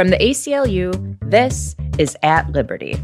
From 0.00 0.08
the 0.08 0.16
ACLU, 0.16 1.18
this 1.30 1.76
is 1.98 2.16
At 2.22 2.50
Liberty. 2.52 2.98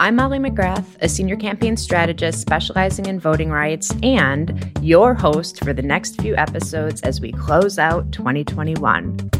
I'm 0.00 0.16
Molly 0.16 0.38
McGrath, 0.38 0.96
a 1.02 1.06
senior 1.06 1.36
campaign 1.36 1.76
strategist 1.76 2.40
specializing 2.40 3.04
in 3.04 3.20
voting 3.20 3.50
rights, 3.50 3.92
and 4.02 4.72
your 4.80 5.12
host 5.12 5.62
for 5.62 5.74
the 5.74 5.82
next 5.82 6.18
few 6.18 6.34
episodes 6.36 7.02
as 7.02 7.20
we 7.20 7.30
close 7.30 7.78
out 7.78 8.10
2021. 8.12 9.30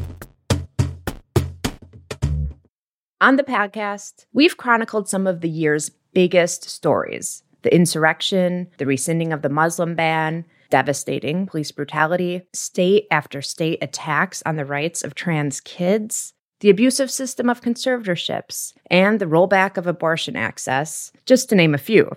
On 3.23 3.37
the 3.37 3.45
podcast, 3.45 4.27
we've 4.35 4.59
chronicled 4.59 5.09
some 5.09 5.27
of 5.27 5.41
the 5.41 5.49
year's 5.49 5.91
biggest 6.13 6.69
stories 6.69 7.43
the 7.63 7.75
insurrection, 7.75 8.69
the 8.77 8.85
rescinding 8.85 9.33
of 9.33 9.41
the 9.41 9.49
Muslim 9.49 9.95
ban, 9.95 10.45
devastating 10.69 11.47
police 11.47 11.73
brutality, 11.73 12.43
state 12.53 13.07
after 13.11 13.41
state 13.41 13.79
attacks 13.81 14.43
on 14.45 14.57
the 14.57 14.67
rights 14.67 15.03
of 15.03 15.15
trans 15.15 15.63
kids, 15.63 16.35
the 16.61 16.71
abusive 16.71 17.11
system 17.11 17.49
of 17.49 17.63
conservatorships, 17.63 18.75
and 18.91 19.19
the 19.19 19.27
rollback 19.27 19.77
of 19.77 19.87
abortion 19.87 20.37
access, 20.37 21.11
just 21.27 21.49
to 21.49 21.55
name 21.55 21.75
a 21.75 21.79
few. 21.79 22.11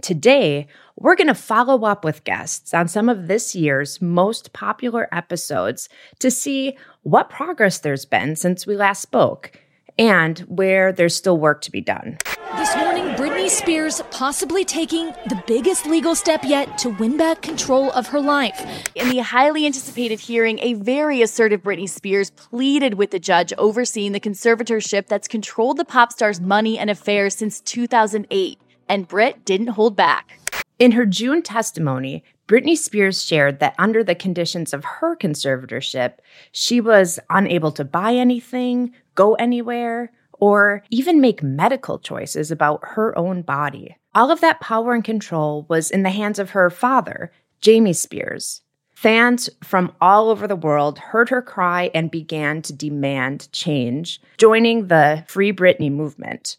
Today, 0.00 0.66
we're 0.96 1.16
going 1.16 1.28
to 1.28 1.34
follow 1.34 1.84
up 1.84 2.04
with 2.04 2.24
guests 2.24 2.72
on 2.72 2.88
some 2.88 3.08
of 3.08 3.28
this 3.28 3.54
year's 3.54 4.00
most 4.00 4.52
popular 4.52 5.08
episodes 5.12 5.88
to 6.18 6.30
see 6.30 6.76
what 7.02 7.28
progress 7.28 7.78
there's 7.78 8.06
been 8.06 8.34
since 8.34 8.66
we 8.66 8.74
last 8.74 9.02
spoke 9.02 9.52
and 9.98 10.40
where 10.40 10.92
there's 10.92 11.14
still 11.14 11.38
work 11.38 11.60
to 11.62 11.70
be 11.70 11.80
done. 11.80 12.18
This 12.56 12.76
morning, 12.76 13.06
Britney 13.14 13.48
Spears 13.48 14.02
possibly 14.10 14.64
taking 14.64 15.06
the 15.28 15.42
biggest 15.46 15.86
legal 15.86 16.14
step 16.14 16.44
yet 16.44 16.76
to 16.78 16.90
win 16.90 17.16
back 17.16 17.40
control 17.40 17.90
of 17.92 18.08
her 18.08 18.20
life. 18.20 18.60
In 18.94 19.08
the 19.08 19.18
highly 19.18 19.64
anticipated 19.64 20.20
hearing, 20.20 20.58
a 20.60 20.74
very 20.74 21.22
assertive 21.22 21.62
Britney 21.62 21.88
Spears 21.88 22.30
pleaded 22.30 22.94
with 22.94 23.10
the 23.10 23.18
judge 23.18 23.52
overseeing 23.56 24.12
the 24.12 24.20
conservatorship 24.20 25.06
that's 25.06 25.28
controlled 25.28 25.78
the 25.78 25.84
pop 25.84 26.12
star's 26.12 26.40
money 26.40 26.78
and 26.78 26.90
affairs 26.90 27.34
since 27.34 27.60
2008. 27.60 28.58
And 28.88 29.08
Brit 29.08 29.44
didn't 29.44 29.68
hold 29.68 29.96
back. 29.96 30.41
In 30.82 30.90
her 30.90 31.06
June 31.06 31.42
testimony, 31.42 32.24
Britney 32.48 32.76
Spears 32.76 33.24
shared 33.24 33.60
that 33.60 33.76
under 33.78 34.02
the 34.02 34.16
conditions 34.16 34.74
of 34.74 34.84
her 34.84 35.14
conservatorship, 35.14 36.14
she 36.50 36.80
was 36.80 37.20
unable 37.30 37.70
to 37.70 37.84
buy 37.84 38.14
anything, 38.14 38.92
go 39.14 39.34
anywhere, 39.34 40.10
or 40.32 40.82
even 40.90 41.20
make 41.20 41.40
medical 41.40 42.00
choices 42.00 42.50
about 42.50 42.80
her 42.82 43.16
own 43.16 43.42
body. 43.42 43.96
All 44.12 44.32
of 44.32 44.40
that 44.40 44.58
power 44.58 44.92
and 44.92 45.04
control 45.04 45.66
was 45.68 45.88
in 45.88 46.02
the 46.02 46.10
hands 46.10 46.40
of 46.40 46.50
her 46.50 46.68
father, 46.68 47.30
Jamie 47.60 47.92
Spears. 47.92 48.62
Fans 48.92 49.48
from 49.62 49.92
all 50.00 50.30
over 50.30 50.48
the 50.48 50.56
world 50.56 50.98
heard 50.98 51.28
her 51.28 51.42
cry 51.42 51.92
and 51.94 52.10
began 52.10 52.60
to 52.62 52.72
demand 52.72 53.46
change, 53.52 54.20
joining 54.36 54.88
the 54.88 55.24
Free 55.28 55.52
Britney 55.52 55.92
movement. 55.92 56.56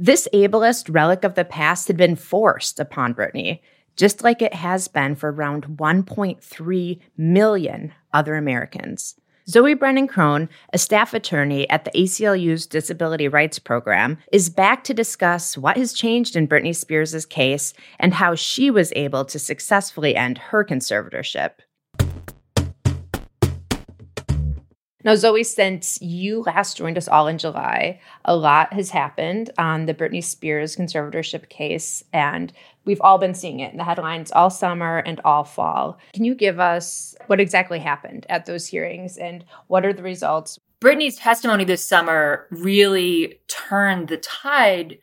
This 0.00 0.28
ableist 0.32 0.94
relic 0.94 1.24
of 1.24 1.34
the 1.34 1.44
past 1.44 1.88
had 1.88 1.96
been 1.96 2.14
forced 2.14 2.78
upon 2.78 3.16
Britney, 3.16 3.58
just 3.96 4.22
like 4.22 4.40
it 4.40 4.54
has 4.54 4.86
been 4.86 5.16
for 5.16 5.32
around 5.32 5.64
1.3 5.76 7.00
million 7.16 7.92
other 8.12 8.36
Americans. 8.36 9.16
Zoe 9.48 9.74
Brennan 9.74 10.06
Krohn, 10.06 10.48
a 10.72 10.78
staff 10.78 11.14
attorney 11.14 11.68
at 11.68 11.84
the 11.84 11.90
ACLU's 11.90 12.64
Disability 12.66 13.26
Rights 13.26 13.58
Program, 13.58 14.18
is 14.30 14.50
back 14.50 14.84
to 14.84 14.94
discuss 14.94 15.58
what 15.58 15.76
has 15.76 15.92
changed 15.92 16.36
in 16.36 16.46
Britney 16.46 16.76
Spears' 16.76 17.26
case 17.26 17.74
and 17.98 18.14
how 18.14 18.36
she 18.36 18.70
was 18.70 18.92
able 18.94 19.24
to 19.24 19.38
successfully 19.40 20.14
end 20.14 20.38
her 20.38 20.64
conservatorship. 20.64 21.54
Now, 25.08 25.14
Zoe, 25.14 25.42
since 25.42 25.98
you 26.02 26.42
last 26.42 26.76
joined 26.76 26.98
us 26.98 27.08
all 27.08 27.28
in 27.28 27.38
July, 27.38 27.98
a 28.26 28.36
lot 28.36 28.74
has 28.74 28.90
happened 28.90 29.48
on 29.56 29.86
the 29.86 29.94
Britney 29.94 30.22
Spears 30.22 30.76
conservatorship 30.76 31.48
case, 31.48 32.04
and 32.12 32.52
we've 32.84 33.00
all 33.00 33.16
been 33.16 33.32
seeing 33.32 33.60
it 33.60 33.72
in 33.72 33.78
the 33.78 33.84
headlines 33.84 34.30
all 34.32 34.50
summer 34.50 34.98
and 34.98 35.18
all 35.24 35.44
fall. 35.44 35.98
Can 36.12 36.24
you 36.24 36.34
give 36.34 36.60
us 36.60 37.16
what 37.26 37.40
exactly 37.40 37.78
happened 37.78 38.26
at 38.28 38.44
those 38.44 38.66
hearings 38.66 39.16
and 39.16 39.46
what 39.68 39.86
are 39.86 39.94
the 39.94 40.02
results? 40.02 40.58
Britney's 40.78 41.16
testimony 41.16 41.64
this 41.64 41.88
summer 41.88 42.46
really 42.50 43.40
turned 43.48 44.08
the 44.08 44.18
tide 44.18 44.98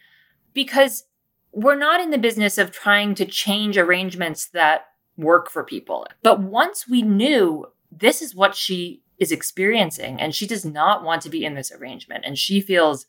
because 0.54 1.06
we're 1.52 1.74
not 1.74 2.00
in 2.00 2.12
the 2.12 2.20
business 2.20 2.60
of 2.60 2.70
trying 2.70 3.16
to 3.16 3.26
change 3.26 3.76
arrangements 3.76 4.50
that 4.50 4.86
work 5.18 5.50
for 5.50 5.64
people. 5.64 6.06
But 6.22 6.42
once 6.42 6.88
we 6.88 7.02
knew 7.02 7.66
this 7.92 8.22
is 8.22 8.36
what 8.36 8.56
she 8.56 9.02
is 9.18 9.32
experiencing 9.32 10.20
and 10.20 10.36
she 10.36 10.48
does 10.48 10.66
not 10.66 11.04
want 11.04 11.22
to 11.22 11.30
be 11.30 11.46
in 11.46 11.56
this 11.56 11.72
arrangement 11.72 12.24
and 12.26 12.38
she 12.38 12.60
feels 12.62 13.06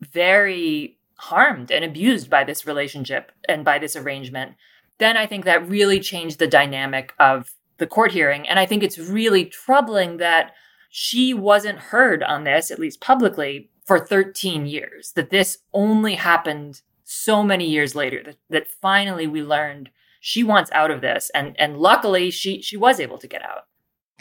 very 0.00 0.98
harmed 1.16 1.70
and 1.70 1.84
abused 1.84 2.30
by 2.30 2.44
this 2.44 2.66
relationship 2.66 3.32
and 3.48 3.64
by 3.64 3.78
this 3.78 3.94
arrangement, 3.94 4.54
then 4.98 5.16
I 5.16 5.26
think 5.26 5.44
that 5.44 5.68
really 5.68 6.00
changed 6.00 6.38
the 6.38 6.46
dynamic 6.46 7.12
of 7.18 7.54
the 7.78 7.86
court 7.86 8.12
hearing. 8.12 8.48
And 8.48 8.58
I 8.58 8.66
think 8.66 8.82
it's 8.82 8.98
really 8.98 9.44
troubling 9.44 10.16
that 10.18 10.52
she 10.90 11.34
wasn't 11.34 11.78
heard 11.78 12.22
on 12.22 12.44
this, 12.44 12.70
at 12.70 12.78
least 12.78 13.00
publicly, 13.00 13.70
for 13.86 13.98
13 13.98 14.66
years, 14.66 15.12
that 15.12 15.30
this 15.30 15.58
only 15.72 16.14
happened 16.14 16.82
so 17.04 17.42
many 17.42 17.68
years 17.68 17.94
later, 17.94 18.22
that, 18.22 18.36
that 18.48 18.68
finally 18.68 19.26
we 19.26 19.42
learned 19.42 19.90
she 20.20 20.42
wants 20.42 20.70
out 20.72 20.90
of 20.90 21.00
this. 21.00 21.30
And, 21.34 21.56
and 21.58 21.78
luckily 21.78 22.30
she, 22.30 22.62
she 22.62 22.76
was 22.76 23.00
able 23.00 23.18
to 23.18 23.26
get 23.26 23.42
out. 23.42 23.66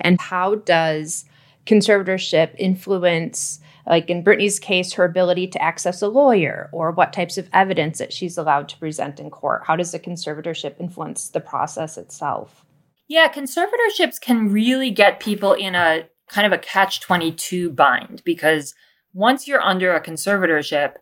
And 0.01 0.19
how 0.19 0.55
does 0.55 1.25
conservatorship 1.65 2.55
influence 2.57 3.59
like 3.89 4.09
in 4.09 4.23
Britney's 4.23 4.59
case, 4.59 4.93
her 4.93 5.03
ability 5.03 5.47
to 5.47 5.61
access 5.61 6.01
a 6.01 6.07
lawyer 6.07 6.69
or 6.71 6.91
what 6.91 7.11
types 7.11 7.39
of 7.39 7.49
evidence 7.51 7.97
that 7.97 8.13
she's 8.13 8.37
allowed 8.37 8.69
to 8.69 8.77
present 8.77 9.19
in 9.19 9.31
court. 9.31 9.63
How 9.65 9.75
does 9.75 9.91
the 9.91 9.99
conservatorship 9.99 10.79
influence 10.79 11.29
the 11.29 11.39
process 11.39 11.97
itself? 11.97 12.63
Yeah, 13.07 13.27
conservatorships 13.33 14.21
can 14.21 14.51
really 14.51 14.91
get 14.91 15.19
people 15.19 15.53
in 15.53 15.73
a 15.73 16.07
kind 16.27 16.45
of 16.45 16.53
a 16.53 16.61
catch 16.61 17.01
22 17.01 17.71
bind 17.71 18.21
because 18.23 18.75
once 19.13 19.47
you're 19.47 19.63
under 19.63 19.95
a 19.95 20.03
conservatorship, 20.03 20.97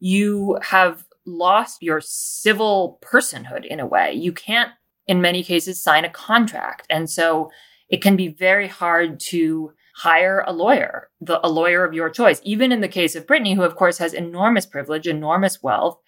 you 0.00 0.58
have 0.60 1.06
lost 1.24 1.80
your 1.84 2.00
civil 2.00 2.98
personhood 3.00 3.64
in 3.64 3.78
a 3.78 3.86
way. 3.86 4.12
You 4.12 4.32
can't, 4.32 4.72
in 5.06 5.22
many 5.22 5.44
cases, 5.44 5.80
sign 5.80 6.04
a 6.04 6.10
contract. 6.10 6.88
And 6.90 7.08
so 7.08 7.52
it 7.88 8.02
can 8.02 8.16
be 8.16 8.28
very 8.28 8.68
hard 8.68 9.20
to 9.20 9.72
hire 9.96 10.42
a 10.46 10.52
lawyer, 10.52 11.08
the, 11.20 11.44
a 11.46 11.48
lawyer 11.48 11.84
of 11.84 11.94
your 11.94 12.10
choice. 12.10 12.40
Even 12.44 12.72
in 12.72 12.80
the 12.80 12.88
case 12.88 13.14
of 13.14 13.26
Britney, 13.26 13.54
who 13.54 13.62
of 13.62 13.76
course 13.76 13.98
has 13.98 14.12
enormous 14.12 14.66
privilege, 14.66 15.06
enormous 15.06 15.62
wealth, 15.62 16.00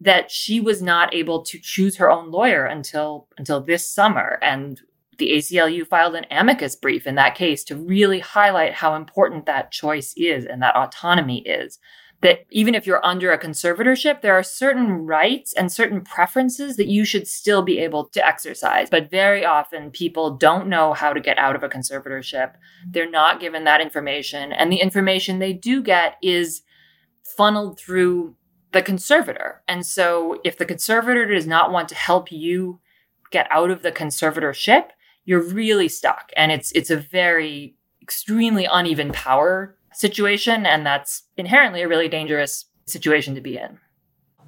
that 0.00 0.30
she 0.30 0.60
was 0.60 0.82
not 0.82 1.14
able 1.14 1.42
to 1.42 1.58
choose 1.58 1.96
her 1.96 2.10
own 2.10 2.30
lawyer 2.30 2.64
until 2.64 3.28
until 3.38 3.60
this 3.60 3.88
summer. 3.88 4.38
And 4.42 4.80
the 5.18 5.32
ACLU 5.32 5.86
filed 5.86 6.14
an 6.14 6.26
amicus 6.30 6.74
brief 6.74 7.06
in 7.06 7.14
that 7.16 7.34
case 7.34 7.62
to 7.64 7.76
really 7.76 8.18
highlight 8.18 8.74
how 8.74 8.94
important 8.94 9.46
that 9.46 9.70
choice 9.70 10.14
is 10.16 10.44
and 10.44 10.62
that 10.62 10.74
autonomy 10.74 11.42
is 11.42 11.78
that 12.22 12.46
even 12.50 12.74
if 12.74 12.86
you're 12.86 13.04
under 13.04 13.32
a 13.32 13.38
conservatorship, 13.38 14.22
there 14.22 14.34
are 14.34 14.44
certain 14.44 15.04
rights 15.06 15.52
and 15.52 15.70
certain 15.70 16.00
preferences 16.00 16.76
that 16.76 16.86
you 16.86 17.04
should 17.04 17.26
still 17.26 17.62
be 17.62 17.80
able 17.80 18.04
to 18.06 18.24
exercise. 18.24 18.88
But 18.88 19.10
very 19.10 19.44
often 19.44 19.90
people 19.90 20.36
don't 20.36 20.68
know 20.68 20.92
how 20.92 21.12
to 21.12 21.20
get 21.20 21.36
out 21.36 21.56
of 21.56 21.64
a 21.64 21.68
conservatorship. 21.68 22.54
They're 22.88 23.10
not 23.10 23.40
given 23.40 23.64
that 23.64 23.80
information. 23.80 24.52
And 24.52 24.72
the 24.72 24.80
information 24.80 25.40
they 25.40 25.52
do 25.52 25.82
get 25.82 26.16
is 26.22 26.62
funneled 27.24 27.78
through 27.78 28.36
the 28.72 28.82
conservator. 28.82 29.62
And 29.66 29.84
so 29.84 30.40
if 30.44 30.56
the 30.56 30.64
conservator 30.64 31.26
does 31.26 31.46
not 31.46 31.72
want 31.72 31.88
to 31.88 31.96
help 31.96 32.30
you 32.30 32.80
get 33.32 33.48
out 33.50 33.70
of 33.70 33.82
the 33.82 33.92
conservatorship, 33.92 34.90
you're 35.24 35.42
really 35.42 35.88
stuck. 35.88 36.30
And 36.36 36.52
it's 36.52 36.70
it's 36.72 36.90
a 36.90 36.96
very 36.96 37.74
extremely 38.00 38.66
uneven 38.70 39.12
power 39.12 39.76
situation. 39.92 40.66
And 40.66 40.84
that's 40.84 41.22
inherently 41.36 41.82
a 41.82 41.88
really 41.88 42.08
dangerous 42.08 42.66
situation 42.86 43.34
to 43.34 43.40
be 43.40 43.56
in. 43.56 43.78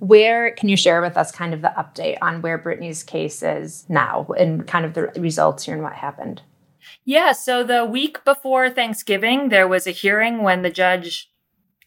Where 0.00 0.50
can 0.52 0.68
you 0.68 0.76
share 0.76 1.00
with 1.00 1.16
us 1.16 1.30
kind 1.30 1.54
of 1.54 1.62
the 1.62 1.72
update 1.78 2.18
on 2.20 2.42
where 2.42 2.58
Britney's 2.58 3.02
case 3.02 3.42
is 3.42 3.86
now 3.88 4.26
and 4.36 4.66
kind 4.66 4.84
of 4.84 4.94
the 4.94 5.04
results 5.20 5.64
here 5.64 5.74
and 5.74 5.82
what 5.82 5.94
happened? 5.94 6.42
Yeah, 7.04 7.32
so 7.32 7.62
the 7.62 7.84
week 7.84 8.24
before 8.24 8.68
Thanksgiving, 8.68 9.48
there 9.48 9.68
was 9.68 9.86
a 9.86 9.92
hearing 9.92 10.42
when 10.42 10.62
the 10.62 10.70
judge 10.70 11.30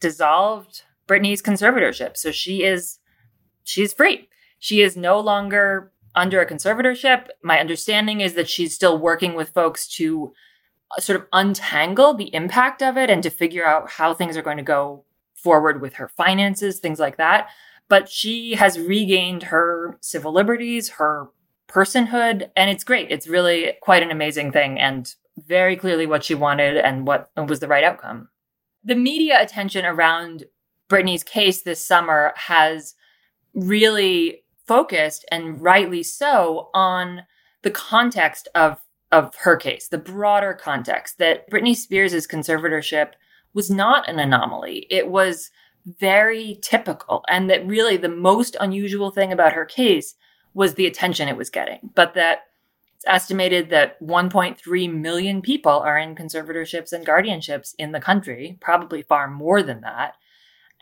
dissolved 0.00 0.82
Britney's 1.06 1.42
conservatorship. 1.42 2.16
So 2.16 2.30
she 2.30 2.64
is 2.64 2.98
she's 3.64 3.92
free. 3.92 4.28
She 4.58 4.80
is 4.80 4.96
no 4.96 5.20
longer 5.20 5.92
under 6.14 6.40
a 6.40 6.46
conservatorship. 6.46 7.28
My 7.42 7.60
understanding 7.60 8.20
is 8.20 8.34
that 8.34 8.48
she's 8.48 8.74
still 8.74 8.98
working 8.98 9.34
with 9.34 9.50
folks 9.50 9.86
to 9.96 10.32
Uh, 10.96 11.00
sort 11.00 11.20
of 11.20 11.26
untangle 11.32 12.14
the 12.14 12.34
impact 12.34 12.82
of 12.82 12.96
it 12.96 13.10
and 13.10 13.22
to 13.22 13.30
figure 13.30 13.66
out 13.66 13.90
how 13.90 14.14
things 14.14 14.36
are 14.36 14.42
going 14.42 14.56
to 14.56 14.62
go 14.62 15.04
forward 15.34 15.80
with 15.82 15.94
her 15.94 16.08
finances, 16.08 16.78
things 16.78 16.98
like 16.98 17.16
that. 17.18 17.48
But 17.88 18.08
she 18.08 18.54
has 18.54 18.78
regained 18.78 19.44
her 19.44 19.98
civil 20.00 20.32
liberties, 20.32 20.88
her 20.90 21.28
personhood, 21.68 22.50
and 22.56 22.70
it's 22.70 22.84
great. 22.84 23.10
It's 23.10 23.26
really 23.26 23.72
quite 23.82 24.02
an 24.02 24.10
amazing 24.10 24.52
thing 24.52 24.78
and 24.78 25.14
very 25.46 25.76
clearly 25.76 26.06
what 26.06 26.24
she 26.24 26.34
wanted 26.34 26.76
and 26.78 27.06
what 27.06 27.30
was 27.36 27.60
the 27.60 27.68
right 27.68 27.84
outcome. 27.84 28.28
the 28.84 28.94
media 28.94 29.40
attention 29.40 29.84
around 29.84 30.44
Britney's 30.88 31.22
case 31.22 31.62
this 31.62 31.84
summer 31.84 32.32
has 32.36 32.94
really 33.54 34.44
focused 34.66 35.24
and 35.30 35.60
rightly 35.60 36.02
so 36.02 36.70
on 36.74 37.22
the 37.62 37.70
context 37.70 38.48
of 38.54 38.78
of 39.10 39.34
her 39.36 39.56
case, 39.56 39.88
the 39.88 39.98
broader 39.98 40.54
context 40.54 41.18
that 41.18 41.48
Britney 41.50 41.74
Spears' 41.74 42.26
conservatorship 42.26 43.12
was 43.54 43.70
not 43.70 44.08
an 44.08 44.18
anomaly. 44.18 44.86
It 44.90 45.08
was 45.08 45.50
very 45.98 46.58
typical 46.60 47.24
and 47.28 47.48
that 47.48 47.66
really 47.66 47.96
the 47.96 48.08
most 48.08 48.56
unusual 48.60 49.10
thing 49.10 49.32
about 49.32 49.54
her 49.54 49.64
case 49.64 50.14
was 50.52 50.74
the 50.74 50.86
attention 50.86 51.28
it 51.28 51.36
was 51.36 51.50
getting. 51.50 51.78
But 51.94 52.14
that 52.14 52.40
it's 52.96 53.04
estimated 53.06 53.70
that 53.70 54.00
1.3 54.02 54.92
million 54.92 55.40
people 55.40 55.72
are 55.72 55.96
in 55.96 56.16
conservatorships 56.16 56.92
and 56.92 57.06
guardianships 57.06 57.74
in 57.78 57.92
the 57.92 58.00
country, 58.00 58.58
probably 58.60 59.02
far 59.02 59.28
more 59.28 59.62
than 59.62 59.82
that. 59.82 60.14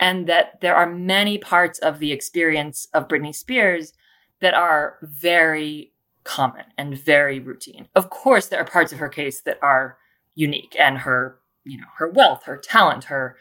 And 0.00 0.26
that 0.26 0.61
there 0.62 0.75
are 0.75 0.90
many 0.90 1.37
parts 1.37 1.78
of 1.78 1.99
the 1.99 2.12
experience 2.12 2.88
of 2.94 3.06
Britney 3.06 3.34
Spears 3.34 3.93
that 4.40 4.55
are 4.55 4.96
very 5.02 5.93
common 6.26 6.64
and 6.76 6.99
very 6.99 7.38
routine. 7.38 7.88
Of 7.94 8.11
course, 8.11 8.49
there 8.49 8.61
are 8.61 8.64
parts 8.64 8.93
of 8.93 8.99
her 8.99 9.08
case 9.08 9.40
that 9.43 9.58
are 9.62 9.96
unique 10.34 10.76
and 10.78 10.99
her, 10.99 11.38
you 11.64 11.78
know, 11.78 11.87
her 11.96 12.11
wealth, 12.11 12.44
her 12.44 12.58
talent, 12.58 13.05
her 13.05 13.37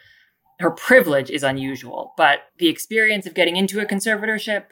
her 0.59 0.71
privilege 0.71 1.29
is 1.29 1.43
unusual, 1.43 2.13
but 2.15 2.43
the 2.59 2.69
experience 2.69 3.25
of 3.25 3.33
getting 3.33 3.57
into 3.57 3.81
a 3.81 3.85
conservatorship 3.85 4.67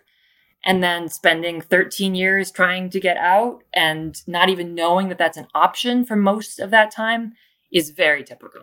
and 0.64 0.82
then 0.82 1.10
spending 1.10 1.60
13 1.60 2.16
years 2.16 2.52
trying 2.52 2.90
to 2.90 3.00
get 3.02 3.18
out 3.18 3.64
and 3.74 4.22
not 4.26 4.48
even 4.48 4.74
knowing 4.74 5.10
that 5.10 5.18
that's 5.18 5.36
an 5.38 5.48
option 5.54 6.06
for 6.06 6.16
most 6.16 6.60
of 6.60 6.72
that 6.72 6.90
time 6.90 7.34
is 7.70 7.90
very 7.90 8.24
typical. 8.24 8.62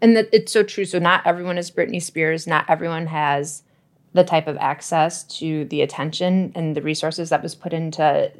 And 0.00 0.16
that 0.16 0.28
it's 0.32 0.52
so 0.52 0.64
true. 0.64 0.84
So 0.84 0.98
not 0.98 1.24
everyone 1.24 1.56
is 1.56 1.70
Britney 1.70 2.02
Spears. 2.02 2.48
Not 2.48 2.68
everyone 2.68 3.06
has 3.06 3.62
the 4.14 4.24
type 4.24 4.46
of 4.46 4.56
access 4.58 5.24
to 5.24 5.64
the 5.66 5.82
attention 5.82 6.52
and 6.54 6.76
the 6.76 6.82
resources 6.82 7.28
that 7.30 7.42
was 7.42 7.54
put 7.54 7.72
into 7.72 8.32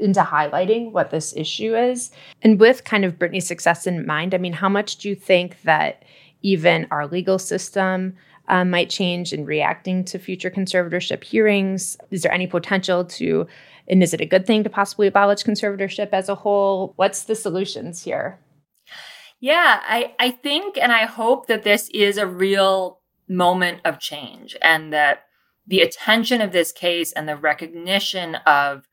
into 0.00 0.20
highlighting 0.20 0.92
what 0.92 1.10
this 1.10 1.34
issue 1.36 1.76
is. 1.76 2.10
And 2.42 2.58
with 2.58 2.84
kind 2.84 3.04
of 3.04 3.18
Britney's 3.18 3.46
success 3.46 3.86
in 3.86 4.06
mind, 4.06 4.34
I 4.34 4.38
mean, 4.38 4.52
how 4.54 4.68
much 4.68 4.96
do 4.96 5.08
you 5.08 5.14
think 5.14 5.62
that 5.62 6.02
even 6.42 6.86
our 6.90 7.06
legal 7.06 7.38
system 7.38 8.16
um, 8.48 8.70
might 8.70 8.90
change 8.90 9.32
in 9.32 9.44
reacting 9.44 10.04
to 10.06 10.18
future 10.18 10.50
conservatorship 10.50 11.22
hearings? 11.24 11.96
Is 12.10 12.22
there 12.22 12.32
any 12.32 12.46
potential 12.46 13.04
to, 13.04 13.46
and 13.88 14.02
is 14.02 14.14
it 14.14 14.20
a 14.20 14.26
good 14.26 14.46
thing 14.46 14.64
to 14.64 14.70
possibly 14.70 15.06
abolish 15.06 15.44
conservatorship 15.44 16.10
as 16.12 16.28
a 16.28 16.34
whole? 16.34 16.92
What's 16.96 17.24
the 17.24 17.34
solutions 17.34 18.02
here? 18.02 18.38
Yeah, 19.40 19.80
I, 19.86 20.14
I 20.18 20.30
think 20.30 20.76
and 20.78 20.90
I 20.90 21.04
hope 21.04 21.46
that 21.46 21.62
this 21.62 21.88
is 21.94 22.16
a 22.16 22.26
real 22.26 22.97
moment 23.28 23.80
of 23.84 23.98
change 23.98 24.56
and 24.62 24.92
that 24.92 25.24
the 25.66 25.80
attention 25.80 26.40
of 26.40 26.52
this 26.52 26.72
case 26.72 27.12
and 27.12 27.28
the 27.28 27.36
recognition 27.36 28.36
of 28.46 28.88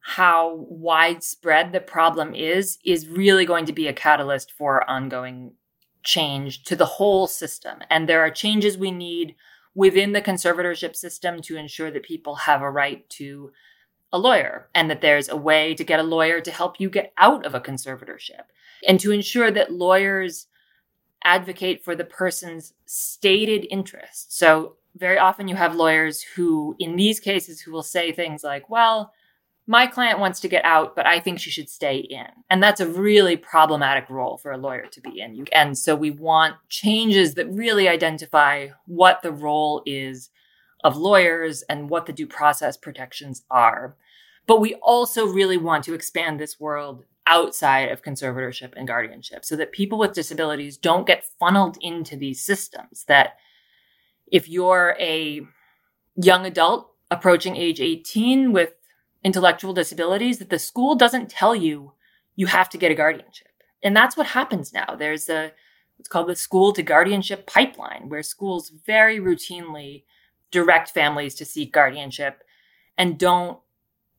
how 0.00 0.66
widespread 0.68 1.72
the 1.72 1.80
problem 1.80 2.34
is 2.34 2.78
is 2.84 3.08
really 3.08 3.46
going 3.46 3.64
to 3.66 3.72
be 3.72 3.86
a 3.86 3.92
catalyst 3.92 4.50
for 4.50 4.88
ongoing 4.90 5.52
change 6.02 6.64
to 6.64 6.74
the 6.74 6.84
whole 6.84 7.28
system. 7.28 7.78
And 7.88 8.08
there 8.08 8.20
are 8.20 8.30
changes 8.30 8.76
we 8.76 8.90
need 8.90 9.36
within 9.74 10.12
the 10.12 10.20
conservatorship 10.20 10.96
system 10.96 11.40
to 11.42 11.56
ensure 11.56 11.90
that 11.92 12.02
people 12.02 12.34
have 12.34 12.62
a 12.62 12.70
right 12.70 13.08
to 13.10 13.52
a 14.12 14.18
lawyer 14.18 14.68
and 14.74 14.90
that 14.90 15.00
there's 15.00 15.28
a 15.28 15.36
way 15.36 15.74
to 15.74 15.84
get 15.84 16.00
a 16.00 16.02
lawyer 16.02 16.40
to 16.40 16.50
help 16.50 16.80
you 16.80 16.90
get 16.90 17.12
out 17.16 17.46
of 17.46 17.54
a 17.54 17.60
conservatorship 17.60 18.42
and 18.86 19.00
to 19.00 19.12
ensure 19.12 19.50
that 19.50 19.72
lawyers 19.72 20.48
advocate 21.24 21.84
for 21.84 21.94
the 21.94 22.04
person's 22.04 22.74
stated 22.86 23.66
interest. 23.70 24.36
So 24.36 24.76
very 24.96 25.18
often 25.18 25.48
you 25.48 25.56
have 25.56 25.74
lawyers 25.74 26.22
who 26.22 26.76
in 26.78 26.96
these 26.96 27.20
cases 27.20 27.60
who 27.60 27.72
will 27.72 27.82
say 27.82 28.12
things 28.12 28.44
like, 28.44 28.68
well, 28.68 29.12
my 29.66 29.86
client 29.86 30.18
wants 30.18 30.40
to 30.40 30.48
get 30.48 30.64
out, 30.64 30.96
but 30.96 31.06
I 31.06 31.20
think 31.20 31.38
she 31.38 31.50
should 31.50 31.68
stay 31.68 31.98
in. 31.98 32.26
And 32.50 32.62
that's 32.62 32.80
a 32.80 32.88
really 32.88 33.36
problematic 33.36 34.10
role 34.10 34.36
for 34.36 34.50
a 34.50 34.58
lawyer 34.58 34.86
to 34.86 35.00
be 35.00 35.20
in. 35.20 35.46
And 35.52 35.78
so 35.78 35.94
we 35.94 36.10
want 36.10 36.56
changes 36.68 37.34
that 37.34 37.48
really 37.48 37.88
identify 37.88 38.68
what 38.86 39.22
the 39.22 39.30
role 39.30 39.82
is 39.86 40.30
of 40.82 40.96
lawyers 40.96 41.62
and 41.62 41.88
what 41.88 42.06
the 42.06 42.12
due 42.12 42.26
process 42.26 42.76
protections 42.76 43.44
are. 43.50 43.96
But 44.48 44.60
we 44.60 44.74
also 44.82 45.26
really 45.26 45.56
want 45.56 45.84
to 45.84 45.94
expand 45.94 46.40
this 46.40 46.58
world 46.58 47.04
outside 47.26 47.90
of 47.90 48.02
conservatorship 48.02 48.72
and 48.76 48.88
guardianship 48.88 49.44
so 49.44 49.56
that 49.56 49.72
people 49.72 49.98
with 49.98 50.12
disabilities 50.12 50.76
don't 50.76 51.06
get 51.06 51.24
funneled 51.38 51.76
into 51.80 52.16
these 52.16 52.44
systems. 52.44 53.04
That 53.06 53.36
if 54.26 54.48
you're 54.48 54.96
a 54.98 55.42
young 56.16 56.46
adult 56.46 56.90
approaching 57.10 57.56
age 57.56 57.80
18 57.80 58.52
with 58.52 58.72
intellectual 59.22 59.72
disabilities 59.72 60.38
that 60.38 60.50
the 60.50 60.58
school 60.58 60.94
doesn't 60.94 61.30
tell 61.30 61.54
you 61.54 61.92
you 62.34 62.46
have 62.46 62.68
to 62.70 62.78
get 62.78 62.90
a 62.90 62.94
guardianship. 62.94 63.48
And 63.82 63.96
that's 63.96 64.16
what 64.16 64.28
happens 64.28 64.72
now. 64.72 64.96
There's 64.96 65.28
a 65.28 65.52
it's 65.98 66.08
called 66.08 66.28
the 66.28 66.36
school 66.36 66.72
to 66.72 66.82
guardianship 66.82 67.46
pipeline 67.46 68.08
where 68.08 68.24
schools 68.24 68.72
very 68.84 69.20
routinely 69.20 70.04
direct 70.50 70.90
families 70.90 71.34
to 71.36 71.44
seek 71.44 71.72
guardianship 71.72 72.42
and 72.98 73.18
don't 73.18 73.58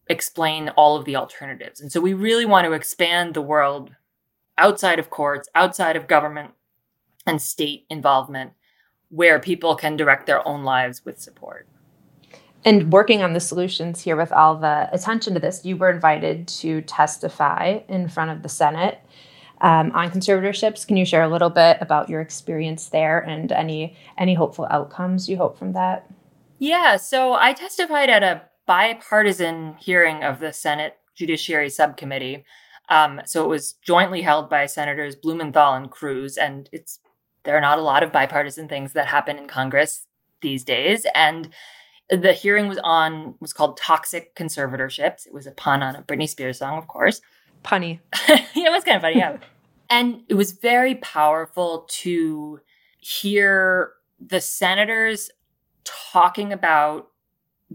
explain 0.07 0.69
all 0.69 0.95
of 0.95 1.05
the 1.05 1.15
alternatives. 1.15 1.79
And 1.79 1.91
so 1.91 2.01
we 2.01 2.13
really 2.13 2.45
want 2.45 2.65
to 2.65 2.73
expand 2.73 3.33
the 3.33 3.41
world 3.41 3.91
outside 4.57 5.00
of 5.00 5.09
courts, 5.09 5.50
outside 5.55 5.95
of 5.95 6.07
government 6.07 6.51
and 7.25 7.41
state 7.41 7.85
involvement 7.89 8.51
where 9.09 9.39
people 9.39 9.75
can 9.75 9.95
direct 9.95 10.25
their 10.25 10.45
own 10.47 10.63
lives 10.63 11.05
with 11.05 11.19
support 11.19 11.67
and 12.65 12.91
working 12.91 13.21
on 13.21 13.33
the 13.33 13.39
solutions 13.39 14.01
here 14.01 14.15
with 14.15 14.31
all 14.31 14.55
the 14.55 14.89
attention 14.94 15.33
to 15.33 15.39
this, 15.39 15.65
you 15.65 15.75
were 15.75 15.89
invited 15.89 16.47
to 16.47 16.81
testify 16.81 17.79
in 17.88 18.07
front 18.07 18.31
of 18.31 18.41
the 18.41 18.50
Senate 18.50 19.00
um, 19.61 19.91
on 19.94 20.09
conservatorships. 20.11 20.88
Can 20.88 20.97
you 20.97 21.05
share 21.05 21.23
a 21.23 21.29
little 21.29 21.50
bit 21.50 21.77
about 21.81 22.09
your 22.09 22.21
experience 22.21 22.88
there 22.88 23.19
and 23.19 23.51
any 23.51 23.97
any 24.17 24.33
hopeful 24.33 24.67
outcomes 24.69 25.27
you 25.27 25.38
hope 25.38 25.57
from 25.57 25.73
that? 25.73 26.09
Yeah, 26.59 26.95
so 26.97 27.33
I 27.33 27.53
testified 27.53 28.09
at 28.09 28.23
a 28.23 28.44
bipartisan 28.65 29.75
hearing 29.80 30.24
of 30.24 30.39
the 30.39 30.54
Senate 30.54 30.98
Judiciary 31.15 31.69
Subcommittee. 31.69 32.45
Um, 32.89 33.21
so 33.25 33.44
it 33.44 33.48
was 33.48 33.74
jointly 33.74 34.21
held 34.21 34.50
by 34.50 34.65
Senators 34.65 35.15
Blumenthal 35.15 35.74
and 35.74 35.89
Cruz, 35.89 36.38
and 36.38 36.69
it's 36.71 37.00
there 37.44 37.57
are 37.57 37.62
not 37.62 37.77
a 37.77 37.81
lot 37.81 38.04
of 38.04 38.12
bipartisan 38.12 38.68
things 38.68 38.94
that 38.94 39.07
happen 39.07 39.38
in 39.38 39.48
Congress 39.48 40.08
these 40.41 40.63
days, 40.63 41.05
and 41.15 41.50
the 42.10 42.34
hearing 42.34 42.67
was 42.67 42.79
on 42.84 43.36
was 43.39 43.53
called 43.53 43.77
Toxic 43.77 44.36
Conservatorships. 44.36 45.25
It 45.25 45.34
was 45.34 45.48
a 45.48 45.51
pun 45.51 45.82
on 45.82 45.96
a 45.96 46.03
Britney 46.03 46.27
Spears 46.27 46.60
song, 46.60 46.77
of 46.77 46.88
course. 46.88 47.22
Punny. 47.63 48.00
yeah, 48.27 48.46
it 48.55 48.72
was 48.72 48.84
kind 48.84 48.98
of 48.98 49.01
funny, 49.01 49.17
yeah. 49.17 49.38
and 49.89 50.24
it 50.27 50.36
was 50.36 50.51
very 50.51 50.96
powerful 50.96 51.88
to 51.89 52.60
hear 53.00 53.93
the 54.20 54.41
senators 54.41 55.29
talking 55.84 56.53
about 56.53 57.08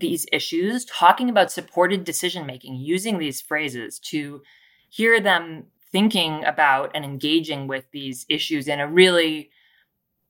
these 0.00 0.26
issues, 0.32 0.84
talking 0.84 1.28
about 1.28 1.52
supported 1.52 2.04
decision 2.04 2.46
making, 2.46 2.76
using 2.76 3.18
these 3.18 3.40
phrases 3.40 3.98
to 3.98 4.42
hear 4.88 5.20
them 5.20 5.64
thinking 5.90 6.44
about 6.44 6.90
and 6.94 7.04
engaging 7.04 7.66
with 7.66 7.84
these 7.92 8.26
issues 8.28 8.68
in 8.68 8.80
a 8.80 8.86
really 8.86 9.50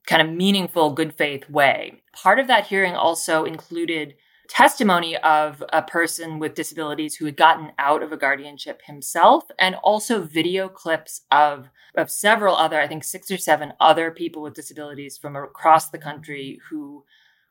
kind 0.07 0.23
of 0.23 0.35
meaningful, 0.35 0.93
good 0.93 1.15
faith 1.15 1.49
way. 1.51 2.01
Part 2.13 2.39
of 2.39 2.47
that 2.47 2.67
hearing 2.67 2.95
also 2.95 3.45
included 3.45 4.15
testimony 4.49 5.17
of 5.19 5.63
a 5.73 5.83
person 5.83 6.39
with 6.39 6.55
disabilities 6.55 7.15
who 7.15 7.27
had 7.27 7.37
gotten 7.37 7.71
out 7.79 8.03
of 8.03 8.13
a 8.13 8.17
guardianship 8.17 8.81
himself 8.87 9.45
and 9.59 9.75
also 9.77 10.23
video 10.23 10.69
clips 10.69 11.23
of 11.31 11.69
of 11.95 12.11
several 12.11 12.57
other 12.57 12.81
i 12.81 12.87
think 12.87 13.05
six 13.05 13.31
or 13.31 13.37
seven 13.37 13.75
other 13.79 14.11
people 14.11 14.41
with 14.41 14.55
disabilities 14.55 15.19
from 15.19 15.37
across 15.37 15.91
the 15.91 15.99
country 15.99 16.59
who 16.71 17.05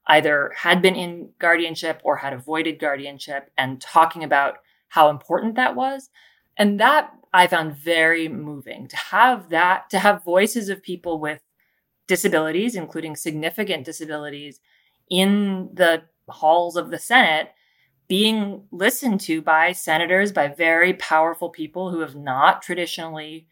either 0.08 0.54
had 0.58 0.82
been 0.82 0.96
in 0.96 1.30
guardianship 1.40 2.02
or 2.04 2.18
had 2.18 2.34
avoided 2.34 2.80
guardianship 2.80 3.52
and 3.58 3.82
talking 3.82 4.24
about 4.24 4.58
how 4.90 5.10
important 5.10 5.56
that 5.56 5.76
was 5.76 6.10
and 6.58 6.80
that 6.80 7.12
i 7.34 7.46
found 7.46 7.76
very 7.76 8.28
moving 8.28 8.88
to 8.88 8.96
have 8.96 9.50
that 9.50 9.90
to 9.90 10.00
have 10.00 10.24
voices 10.24 10.70
of 10.70 10.82
people 10.82 11.20
with 11.20 11.42
disabilities, 12.08 12.76
including 12.76 13.16
significant 13.16 13.86
disabilities, 13.86 14.60
in 15.10 15.70
the 15.74 16.04
halls 16.28 16.76
of 16.76 16.90
the 16.90 17.00
Senate 17.00 17.52
being 18.08 18.64
listened 18.72 19.20
to 19.20 19.42
by 19.42 19.74
senators, 19.74 20.32
by 20.32 20.48
very 20.48 20.94
powerful 20.94 21.50
people 21.50 21.92
who 21.92 22.00
have 22.00 22.16
not 22.16 22.62
traditionally, 22.62 23.48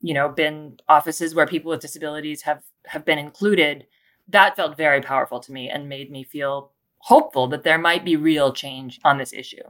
you 0.00 0.12
know, 0.12 0.28
been 0.28 0.76
offices 0.88 1.34
where 1.34 1.46
people 1.46 1.70
with 1.70 1.80
disabilities 1.80 2.42
have 2.42 2.62
have 2.86 3.04
been 3.04 3.18
included. 3.18 3.86
That 4.28 4.56
felt 4.56 4.76
very 4.76 5.00
powerful 5.00 5.40
to 5.40 5.52
me 5.52 5.68
and 5.68 5.88
made 5.88 6.10
me 6.10 6.24
feel 6.24 6.72
hopeful 6.98 7.46
that 7.48 7.64
there 7.64 7.78
might 7.78 8.04
be 8.04 8.16
real 8.16 8.52
change 8.52 9.00
on 9.04 9.18
this 9.18 9.32
issue. 9.32 9.62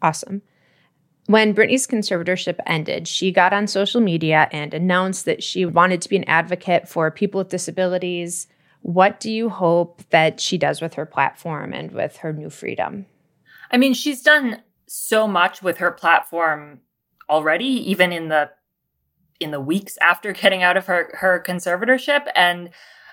Awesome. 0.00 0.42
When 1.26 1.54
Britney's 1.54 1.86
conservatorship 1.86 2.58
ended, 2.66 3.06
she 3.06 3.30
got 3.30 3.52
on 3.52 3.66
social 3.66 4.00
media 4.00 4.48
and 4.50 4.72
announced 4.72 5.26
that 5.26 5.42
she 5.42 5.64
wanted 5.64 6.00
to 6.02 6.08
be 6.08 6.16
an 6.16 6.24
advocate 6.24 6.88
for 6.88 7.10
people 7.10 7.38
with 7.38 7.50
disabilities. 7.50 8.48
What 8.80 9.20
do 9.20 9.30
you 9.30 9.48
hope 9.48 10.02
that 10.10 10.40
she 10.40 10.56
does 10.58 10.80
with 10.80 10.94
her 10.94 11.06
platform 11.06 11.72
and 11.72 11.92
with 11.92 12.16
her 12.16 12.32
new 12.32 12.50
freedom? 12.50 13.06
I 13.70 13.76
mean, 13.76 13.94
she's 13.94 14.22
done 14.22 14.62
so 14.86 15.28
much 15.28 15.62
with 15.62 15.76
her 15.78 15.92
platform 15.92 16.80
already, 17.28 17.66
even 17.66 18.12
in 18.12 18.28
the 18.28 18.50
in 19.38 19.52
the 19.52 19.60
weeks 19.60 19.96
after 20.00 20.32
getting 20.42 20.62
out 20.62 20.76
of 20.76 20.86
her 20.86 21.10
her 21.20 21.42
conservatorship 21.46 22.26
and 22.34 22.70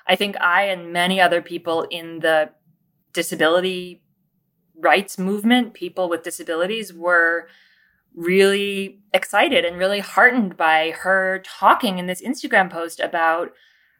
I 0.07 0.15
think 0.15 0.39
I 0.39 0.63
and 0.63 0.93
many 0.93 1.19
other 1.19 1.41
people 1.41 1.83
in 1.89 2.19
the 2.19 2.51
disability 3.13 4.03
rights 4.79 5.17
movement, 5.17 5.73
people 5.73 6.07
with 6.07 6.23
disabilities 6.23 6.93
were 6.93 7.47
really 8.15 8.99
excited 9.13 9.65
and 9.65 9.77
really 9.77 9.99
heartened 9.99 10.57
by 10.57 10.91
her 10.91 11.41
talking 11.43 11.99
in 11.99 12.07
this 12.07 12.21
Instagram 12.21 12.69
post 12.69 12.99
about 12.99 13.51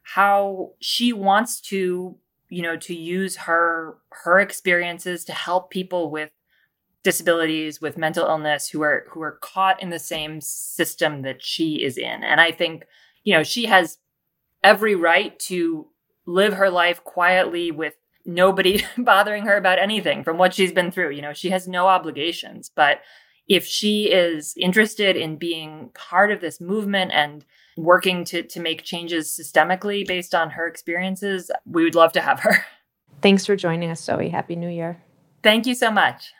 how 0.02 0.72
she 0.80 1.12
wants 1.12 1.60
to, 1.60 2.16
you 2.48 2.62
know, 2.62 2.76
to 2.76 2.94
use 2.94 3.36
her 3.36 3.98
her 4.10 4.40
experiences 4.40 5.24
to 5.24 5.32
help 5.32 5.70
people 5.70 6.10
with 6.10 6.30
disabilities 7.04 7.80
with 7.80 7.96
mental 7.96 8.26
illness 8.26 8.68
who 8.68 8.82
are 8.82 9.06
who 9.10 9.22
are 9.22 9.38
caught 9.40 9.82
in 9.82 9.90
the 9.90 9.98
same 9.98 10.40
system 10.40 11.22
that 11.22 11.42
she 11.42 11.82
is 11.82 11.96
in. 11.96 12.22
And 12.24 12.40
i 12.40 12.50
think 12.50 12.84
you 13.24 13.34
know 13.34 13.42
she 13.42 13.66
has 13.66 13.98
every 14.62 14.94
right 14.94 15.38
to 15.38 15.86
live 16.28 16.52
her 16.52 16.68
life 16.68 17.02
quietly 17.04 17.70
with 17.70 17.94
nobody 18.26 18.84
bothering 18.98 19.44
her 19.44 19.56
about 19.56 19.78
anything 19.78 20.22
from 20.22 20.36
what 20.36 20.52
she's 20.52 20.72
been 20.72 20.90
through 20.90 21.10
you 21.10 21.22
know 21.22 21.32
she 21.32 21.50
has 21.50 21.66
no 21.66 21.88
obligations. 21.88 22.70
But 22.74 23.00
if 23.48 23.64
she 23.64 24.12
is 24.12 24.54
interested 24.58 25.16
in 25.16 25.36
being 25.36 25.90
part 25.94 26.30
of 26.30 26.42
this 26.42 26.60
movement 26.60 27.12
and 27.12 27.46
working 27.78 28.24
to 28.24 28.42
to 28.42 28.60
make 28.60 28.82
changes 28.82 29.30
systemically 29.30 30.06
based 30.06 30.34
on 30.34 30.50
her 30.50 30.66
experiences 30.66 31.50
we 31.64 31.82
would 31.82 31.94
love 31.94 32.12
to 32.12 32.20
have 32.20 32.40
her. 32.40 32.64
Thanks 33.22 33.46
for 33.46 33.56
joining 33.56 33.90
us 33.90 34.04
zoe. 34.04 34.28
Happy 34.28 34.54
new 34.54 34.68
year. 34.68 35.02
Thank 35.42 35.66
you 35.66 35.74
so 35.74 35.90
much. 35.90 36.34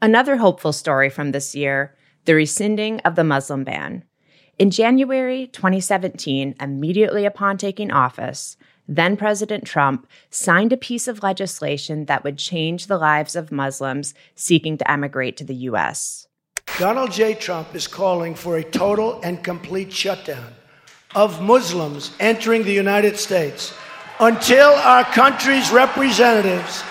Another 0.00 0.36
hopeful 0.36 0.72
story 0.72 1.10
from 1.10 1.32
this 1.32 1.54
year 1.56 1.96
the 2.26 2.34
rescinding 2.34 3.00
of 3.00 3.16
the 3.16 3.24
Muslim 3.24 3.64
ban. 3.64 4.04
In 4.58 4.72
January 4.72 5.46
2017, 5.46 6.56
immediately 6.60 7.24
upon 7.24 7.58
taking 7.58 7.92
office, 7.92 8.56
then 8.88 9.16
President 9.16 9.64
Trump 9.64 10.08
signed 10.30 10.72
a 10.72 10.76
piece 10.76 11.06
of 11.06 11.22
legislation 11.22 12.06
that 12.06 12.24
would 12.24 12.38
change 12.38 12.88
the 12.88 12.98
lives 12.98 13.36
of 13.36 13.52
Muslims 13.52 14.14
seeking 14.34 14.76
to 14.76 14.90
emigrate 14.90 15.36
to 15.36 15.44
the 15.44 15.54
U.S. 15.70 16.26
Donald 16.76 17.12
J. 17.12 17.34
Trump 17.34 17.72
is 17.72 17.86
calling 17.86 18.34
for 18.34 18.56
a 18.56 18.64
total 18.64 19.20
and 19.22 19.44
complete 19.44 19.92
shutdown 19.92 20.52
of 21.14 21.40
Muslims 21.40 22.10
entering 22.18 22.64
the 22.64 22.72
United 22.72 23.16
States 23.16 23.72
until 24.18 24.70
our 24.70 25.04
country's 25.04 25.70
representatives 25.70 26.82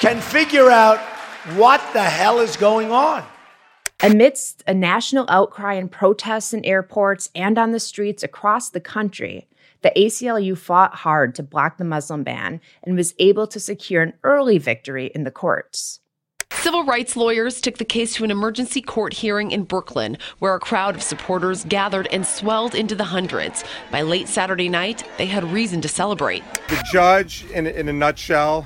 can 0.00 0.20
figure 0.20 0.68
out 0.68 0.98
what 1.54 1.80
the 1.92 2.02
hell 2.02 2.40
is 2.40 2.56
going 2.56 2.90
on? 2.90 3.24
Amidst 4.00 4.62
a 4.64 4.74
national 4.74 5.26
outcry 5.28 5.74
and 5.74 5.90
protests 5.90 6.54
in 6.54 6.64
airports 6.64 7.30
and 7.34 7.58
on 7.58 7.72
the 7.72 7.80
streets 7.80 8.22
across 8.22 8.70
the 8.70 8.78
country, 8.80 9.48
the 9.82 9.90
ACLU 9.96 10.56
fought 10.56 10.94
hard 10.94 11.34
to 11.34 11.42
block 11.42 11.78
the 11.78 11.84
Muslim 11.84 12.22
ban 12.22 12.60
and 12.84 12.96
was 12.96 13.14
able 13.18 13.48
to 13.48 13.58
secure 13.58 14.02
an 14.02 14.12
early 14.22 14.56
victory 14.56 15.10
in 15.16 15.24
the 15.24 15.32
courts. 15.32 15.98
Civil 16.52 16.84
rights 16.84 17.16
lawyers 17.16 17.60
took 17.60 17.78
the 17.78 17.84
case 17.84 18.14
to 18.14 18.24
an 18.24 18.30
emergency 18.30 18.80
court 18.80 19.14
hearing 19.14 19.50
in 19.50 19.64
Brooklyn, 19.64 20.16
where 20.38 20.54
a 20.54 20.60
crowd 20.60 20.94
of 20.94 21.02
supporters 21.02 21.64
gathered 21.64 22.06
and 22.12 22.24
swelled 22.24 22.76
into 22.76 22.94
the 22.94 23.04
hundreds. 23.04 23.64
By 23.90 24.02
late 24.02 24.28
Saturday 24.28 24.68
night, 24.68 25.02
they 25.18 25.26
had 25.26 25.42
reason 25.42 25.80
to 25.80 25.88
celebrate. 25.88 26.44
The 26.68 26.84
judge, 26.92 27.46
in, 27.50 27.66
in 27.66 27.88
a 27.88 27.92
nutshell, 27.92 28.64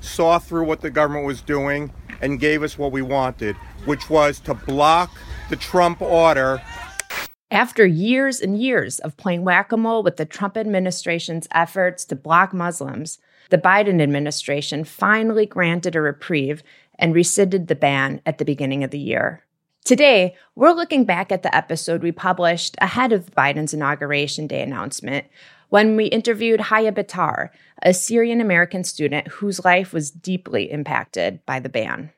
saw 0.00 0.38
through 0.38 0.64
what 0.64 0.80
the 0.80 0.90
government 0.90 1.26
was 1.26 1.42
doing 1.42 1.92
and 2.20 2.40
gave 2.40 2.62
us 2.62 2.78
what 2.78 2.92
we 2.92 3.02
wanted, 3.02 3.56
which 3.84 4.10
was 4.10 4.40
to 4.40 4.54
block 4.54 5.10
the 5.48 5.56
Trump 5.56 6.00
order. 6.02 6.62
After 7.50 7.84
years 7.84 8.40
and 8.40 8.60
years 8.60 9.00
of 9.00 9.16
playing 9.16 9.42
whack 9.42 9.72
a 9.72 9.76
mole 9.76 10.02
with 10.02 10.16
the 10.16 10.24
Trump 10.24 10.56
administration's 10.56 11.48
efforts 11.52 12.04
to 12.06 12.16
block 12.16 12.52
Muslims, 12.52 13.18
the 13.50 13.58
Biden 13.58 14.00
administration 14.00 14.84
finally 14.84 15.46
granted 15.46 15.96
a 15.96 16.00
reprieve 16.00 16.62
and 16.98 17.14
rescinded 17.14 17.66
the 17.66 17.74
ban 17.74 18.20
at 18.24 18.38
the 18.38 18.44
beginning 18.44 18.84
of 18.84 18.92
the 18.92 18.98
year. 18.98 19.44
Today, 19.84 20.36
we're 20.54 20.72
looking 20.72 21.04
back 21.04 21.32
at 21.32 21.42
the 21.42 21.54
episode 21.54 22.02
we 22.02 22.12
published 22.12 22.76
ahead 22.80 23.12
of 23.12 23.34
Biden's 23.34 23.74
Inauguration 23.74 24.46
Day 24.46 24.62
announcement 24.62 25.26
when 25.70 25.96
we 25.96 26.06
interviewed 26.06 26.60
Haya 26.60 26.92
Bitar, 26.92 27.48
a 27.82 27.94
Syrian 27.94 28.40
American 28.40 28.84
student 28.84 29.28
whose 29.28 29.64
life 29.64 29.92
was 29.92 30.10
deeply 30.10 30.70
impacted 30.70 31.44
by 31.46 31.58
the 31.58 31.68
ban. 31.68 32.10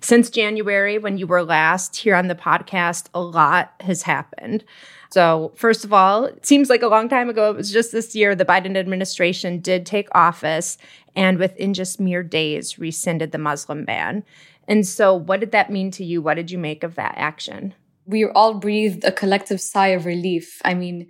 Since 0.00 0.30
January, 0.30 0.98
when 0.98 1.16
you 1.16 1.26
were 1.26 1.42
last 1.42 1.96
here 1.96 2.14
on 2.14 2.28
the 2.28 2.34
podcast, 2.34 3.06
a 3.14 3.20
lot 3.20 3.72
has 3.80 4.02
happened. 4.02 4.64
So, 5.10 5.52
first 5.54 5.84
of 5.84 5.92
all, 5.92 6.24
it 6.24 6.44
seems 6.44 6.68
like 6.68 6.82
a 6.82 6.88
long 6.88 7.08
time 7.08 7.30
ago. 7.30 7.50
It 7.50 7.56
was 7.56 7.72
just 7.72 7.92
this 7.92 8.14
year 8.14 8.34
the 8.34 8.44
Biden 8.44 8.76
administration 8.76 9.60
did 9.60 9.86
take 9.86 10.08
office 10.12 10.76
and 11.14 11.38
within 11.38 11.72
just 11.72 12.00
mere 12.00 12.22
days 12.22 12.78
rescinded 12.78 13.30
the 13.30 13.38
Muslim 13.38 13.84
ban. 13.84 14.24
And 14.66 14.86
so, 14.86 15.14
what 15.14 15.40
did 15.40 15.52
that 15.52 15.70
mean 15.70 15.90
to 15.92 16.04
you? 16.04 16.20
What 16.20 16.34
did 16.34 16.50
you 16.50 16.58
make 16.58 16.82
of 16.82 16.96
that 16.96 17.14
action? 17.16 17.74
We 18.06 18.24
all 18.24 18.54
breathed 18.54 19.04
a 19.04 19.12
collective 19.12 19.60
sigh 19.60 19.88
of 19.88 20.06
relief. 20.06 20.60
I 20.64 20.74
mean, 20.74 21.08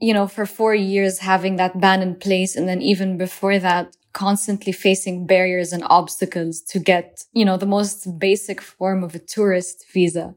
you 0.00 0.12
know, 0.12 0.26
for 0.26 0.46
four 0.46 0.74
years 0.74 1.18
having 1.18 1.56
that 1.56 1.80
ban 1.80 2.02
in 2.02 2.16
place. 2.16 2.56
And 2.56 2.68
then 2.68 2.82
even 2.82 3.16
before 3.16 3.58
that, 3.58 3.96
constantly 4.12 4.72
facing 4.72 5.26
barriers 5.26 5.72
and 5.72 5.84
obstacles 5.88 6.60
to 6.60 6.78
get, 6.78 7.24
you 7.32 7.44
know, 7.44 7.56
the 7.56 7.66
most 7.66 8.18
basic 8.18 8.60
form 8.60 9.02
of 9.02 9.14
a 9.14 9.18
tourist 9.18 9.84
visa. 9.92 10.34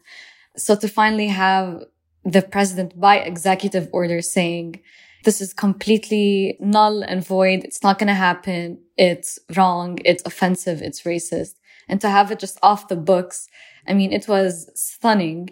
So 0.55 0.75
to 0.75 0.87
finally 0.87 1.27
have 1.27 1.83
the 2.23 2.41
president 2.41 2.99
by 2.99 3.17
executive 3.17 3.89
order 3.91 4.21
saying, 4.21 4.81
this 5.25 5.41
is 5.41 5.53
completely 5.53 6.55
null 6.59 7.01
and 7.01 7.25
void. 7.25 7.63
It's 7.63 7.83
not 7.83 7.97
going 7.97 8.07
to 8.07 8.13
happen. 8.13 8.79
It's 8.95 9.39
wrong. 9.55 9.99
It's 10.05 10.23
offensive. 10.23 10.81
It's 10.81 11.01
racist. 11.01 11.55
And 11.87 11.99
to 12.01 12.09
have 12.09 12.31
it 12.31 12.39
just 12.39 12.59
off 12.61 12.87
the 12.87 12.95
books. 12.95 13.47
I 13.87 13.93
mean, 13.93 14.13
it 14.13 14.27
was 14.27 14.69
stunning 14.75 15.49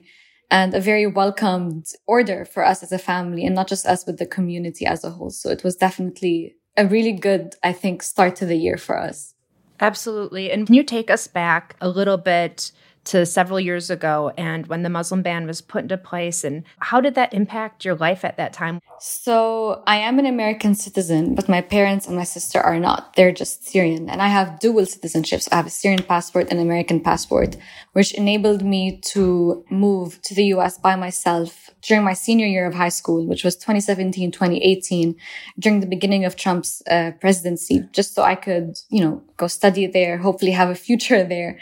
and 0.51 0.73
a 0.73 0.81
very 0.81 1.07
welcomed 1.07 1.87
order 2.07 2.45
for 2.45 2.65
us 2.65 2.83
as 2.83 2.91
a 2.91 2.99
family 2.99 3.45
and 3.45 3.55
not 3.55 3.67
just 3.67 3.85
us, 3.85 4.03
but 4.03 4.17
the 4.17 4.25
community 4.25 4.85
as 4.85 5.03
a 5.03 5.09
whole. 5.09 5.29
So 5.29 5.49
it 5.49 5.63
was 5.63 5.75
definitely 5.75 6.55
a 6.77 6.85
really 6.85 7.11
good, 7.13 7.55
I 7.63 7.73
think, 7.73 8.03
start 8.03 8.35
to 8.37 8.45
the 8.45 8.55
year 8.55 8.77
for 8.77 8.97
us. 8.97 9.33
Absolutely. 9.79 10.51
And 10.51 10.65
can 10.65 10.75
you 10.75 10.83
take 10.83 11.09
us 11.09 11.27
back 11.27 11.75
a 11.81 11.89
little 11.89 12.17
bit 12.17 12.71
to 13.05 13.25
several 13.25 13.59
years 13.59 13.89
ago 13.89 14.31
and 14.37 14.67
when 14.67 14.83
the 14.83 14.89
Muslim 14.89 15.21
ban 15.21 15.45
was 15.45 15.61
put 15.61 15.83
into 15.83 15.97
place. 15.97 16.43
And 16.43 16.63
how 16.79 17.01
did 17.01 17.15
that 17.15 17.33
impact 17.33 17.85
your 17.85 17.95
life 17.95 18.23
at 18.23 18.37
that 18.37 18.53
time? 18.53 18.79
So 18.99 19.83
I 19.85 19.97
am 19.97 20.19
an 20.19 20.25
American 20.25 20.75
citizen, 20.75 21.35
but 21.35 21.49
my 21.49 21.61
parents 21.61 22.07
and 22.07 22.15
my 22.15 22.23
sister 22.23 22.59
are 22.61 22.79
not. 22.79 23.15
They're 23.15 23.31
just 23.31 23.65
Syrian. 23.65 24.09
And 24.09 24.21
I 24.21 24.27
have 24.27 24.59
dual 24.59 24.83
citizenships. 24.83 25.49
I 25.51 25.57
have 25.57 25.67
a 25.67 25.69
Syrian 25.69 26.03
passport 26.03 26.47
and 26.49 26.59
American 26.59 27.01
passport, 27.01 27.57
which 27.91 28.13
enabled 28.13 28.63
me 28.63 28.99
to 29.13 29.65
move 29.69 30.21
to 30.23 30.33
the 30.33 30.45
US 30.45 30.77
by 30.77 30.95
myself 30.95 31.69
during 31.81 32.03
my 32.03 32.13
senior 32.13 32.47
year 32.47 32.65
of 32.65 32.73
high 32.73 32.89
school, 32.89 33.27
which 33.27 33.43
was 33.43 33.55
2017, 33.55 34.31
2018, 34.31 35.15
during 35.59 35.79
the 35.81 35.85
beginning 35.85 36.25
of 36.25 36.35
Trump's 36.35 36.81
uh, 36.89 37.11
presidency, 37.19 37.83
just 37.91 38.15
so 38.15 38.23
I 38.23 38.35
could, 38.35 38.77
you 38.89 39.01
know, 39.01 39.21
go 39.43 39.47
study 39.47 39.85
there, 39.87 40.17
hopefully 40.17 40.51
have 40.51 40.69
a 40.69 40.75
future 40.87 41.23
there. 41.35 41.59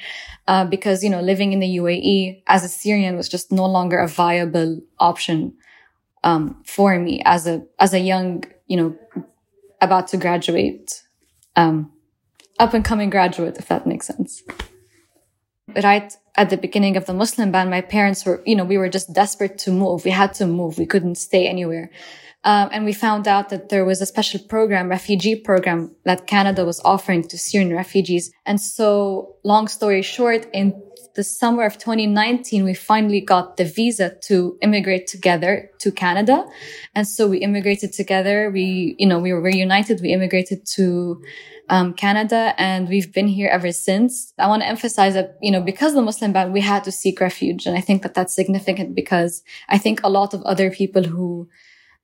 Uh, 0.47 0.65
because, 0.65 1.03
you 1.03 1.09
know, 1.09 1.21
living 1.21 1.53
in 1.53 1.59
the 1.59 1.77
UAE 1.81 2.43
as 2.47 2.63
a 2.63 2.67
Syrian 2.67 3.15
was 3.15 3.29
just 3.29 3.51
no 3.51 3.65
longer 3.65 3.99
a 3.99 4.07
viable 4.07 4.81
option, 4.99 5.53
um, 6.23 6.43
for 6.65 6.97
me 6.99 7.21
as 7.25 7.47
a, 7.47 7.55
as 7.79 7.93
a 7.93 7.99
young, 7.99 8.43
you 8.67 8.77
know, 8.77 8.89
about 9.79 10.07
to 10.09 10.17
graduate, 10.17 11.03
um, 11.55 11.91
up 12.59 12.73
and 12.73 12.83
coming 12.83 13.09
graduate, 13.09 13.57
if 13.57 13.67
that 13.67 13.87
makes 13.87 14.07
sense. 14.07 14.43
Right 15.83 16.11
at 16.35 16.49
the 16.49 16.57
beginning 16.57 16.97
of 16.97 17.05
the 17.05 17.13
Muslim 17.13 17.51
ban, 17.51 17.69
my 17.69 17.81
parents 17.81 18.25
were, 18.25 18.41
you 18.45 18.55
know, 18.55 18.65
we 18.65 18.77
were 18.77 18.89
just 18.89 19.13
desperate 19.13 19.57
to 19.59 19.71
move. 19.71 20.05
We 20.05 20.11
had 20.11 20.33
to 20.35 20.47
move. 20.47 20.77
We 20.77 20.85
couldn't 20.85 21.15
stay 21.15 21.47
anywhere. 21.47 21.91
Um, 22.43 22.69
and 22.71 22.85
we 22.85 22.93
found 22.93 23.27
out 23.27 23.49
that 23.49 23.69
there 23.69 23.85
was 23.85 24.01
a 24.01 24.05
special 24.05 24.39
program, 24.39 24.89
refugee 24.89 25.35
program 25.35 25.95
that 26.05 26.25
Canada 26.25 26.65
was 26.65 26.81
offering 26.83 27.27
to 27.27 27.37
Syrian 27.37 27.73
refugees. 27.73 28.31
And 28.45 28.59
so 28.59 29.35
long 29.43 29.67
story 29.67 30.01
short, 30.01 30.47
in 30.51 30.81
the 31.13 31.23
summer 31.23 31.65
of 31.65 31.77
2019, 31.77 32.63
we 32.63 32.73
finally 32.73 33.21
got 33.21 33.57
the 33.57 33.65
visa 33.65 34.15
to 34.23 34.57
immigrate 34.61 35.07
together 35.07 35.69
to 35.79 35.91
Canada. 35.91 36.45
And 36.95 37.07
so 37.07 37.27
we 37.27 37.39
immigrated 37.39 37.93
together. 37.93 38.49
We, 38.49 38.95
you 38.97 39.05
know, 39.05 39.19
we 39.19 39.33
were 39.33 39.41
reunited. 39.41 40.01
We 40.01 40.13
immigrated 40.13 40.65
to 40.77 41.21
um, 41.69 41.93
Canada 41.93 42.53
and 42.57 42.89
we've 42.89 43.13
been 43.13 43.27
here 43.27 43.49
ever 43.49 43.71
since. 43.71 44.33
I 44.39 44.47
want 44.47 44.61
to 44.63 44.67
emphasize 44.67 45.13
that, 45.13 45.37
you 45.41 45.51
know, 45.51 45.61
because 45.61 45.93
the 45.93 46.01
Muslim 46.01 46.33
ban, 46.33 46.51
we 46.51 46.61
had 46.61 46.83
to 46.85 46.91
seek 46.91 47.19
refuge. 47.21 47.65
And 47.65 47.77
I 47.77 47.81
think 47.81 48.03
that 48.03 48.13
that's 48.13 48.35
significant 48.35 48.95
because 48.95 49.43
I 49.69 49.77
think 49.77 50.01
a 50.03 50.09
lot 50.09 50.33
of 50.33 50.41
other 50.43 50.71
people 50.71 51.03
who 51.03 51.49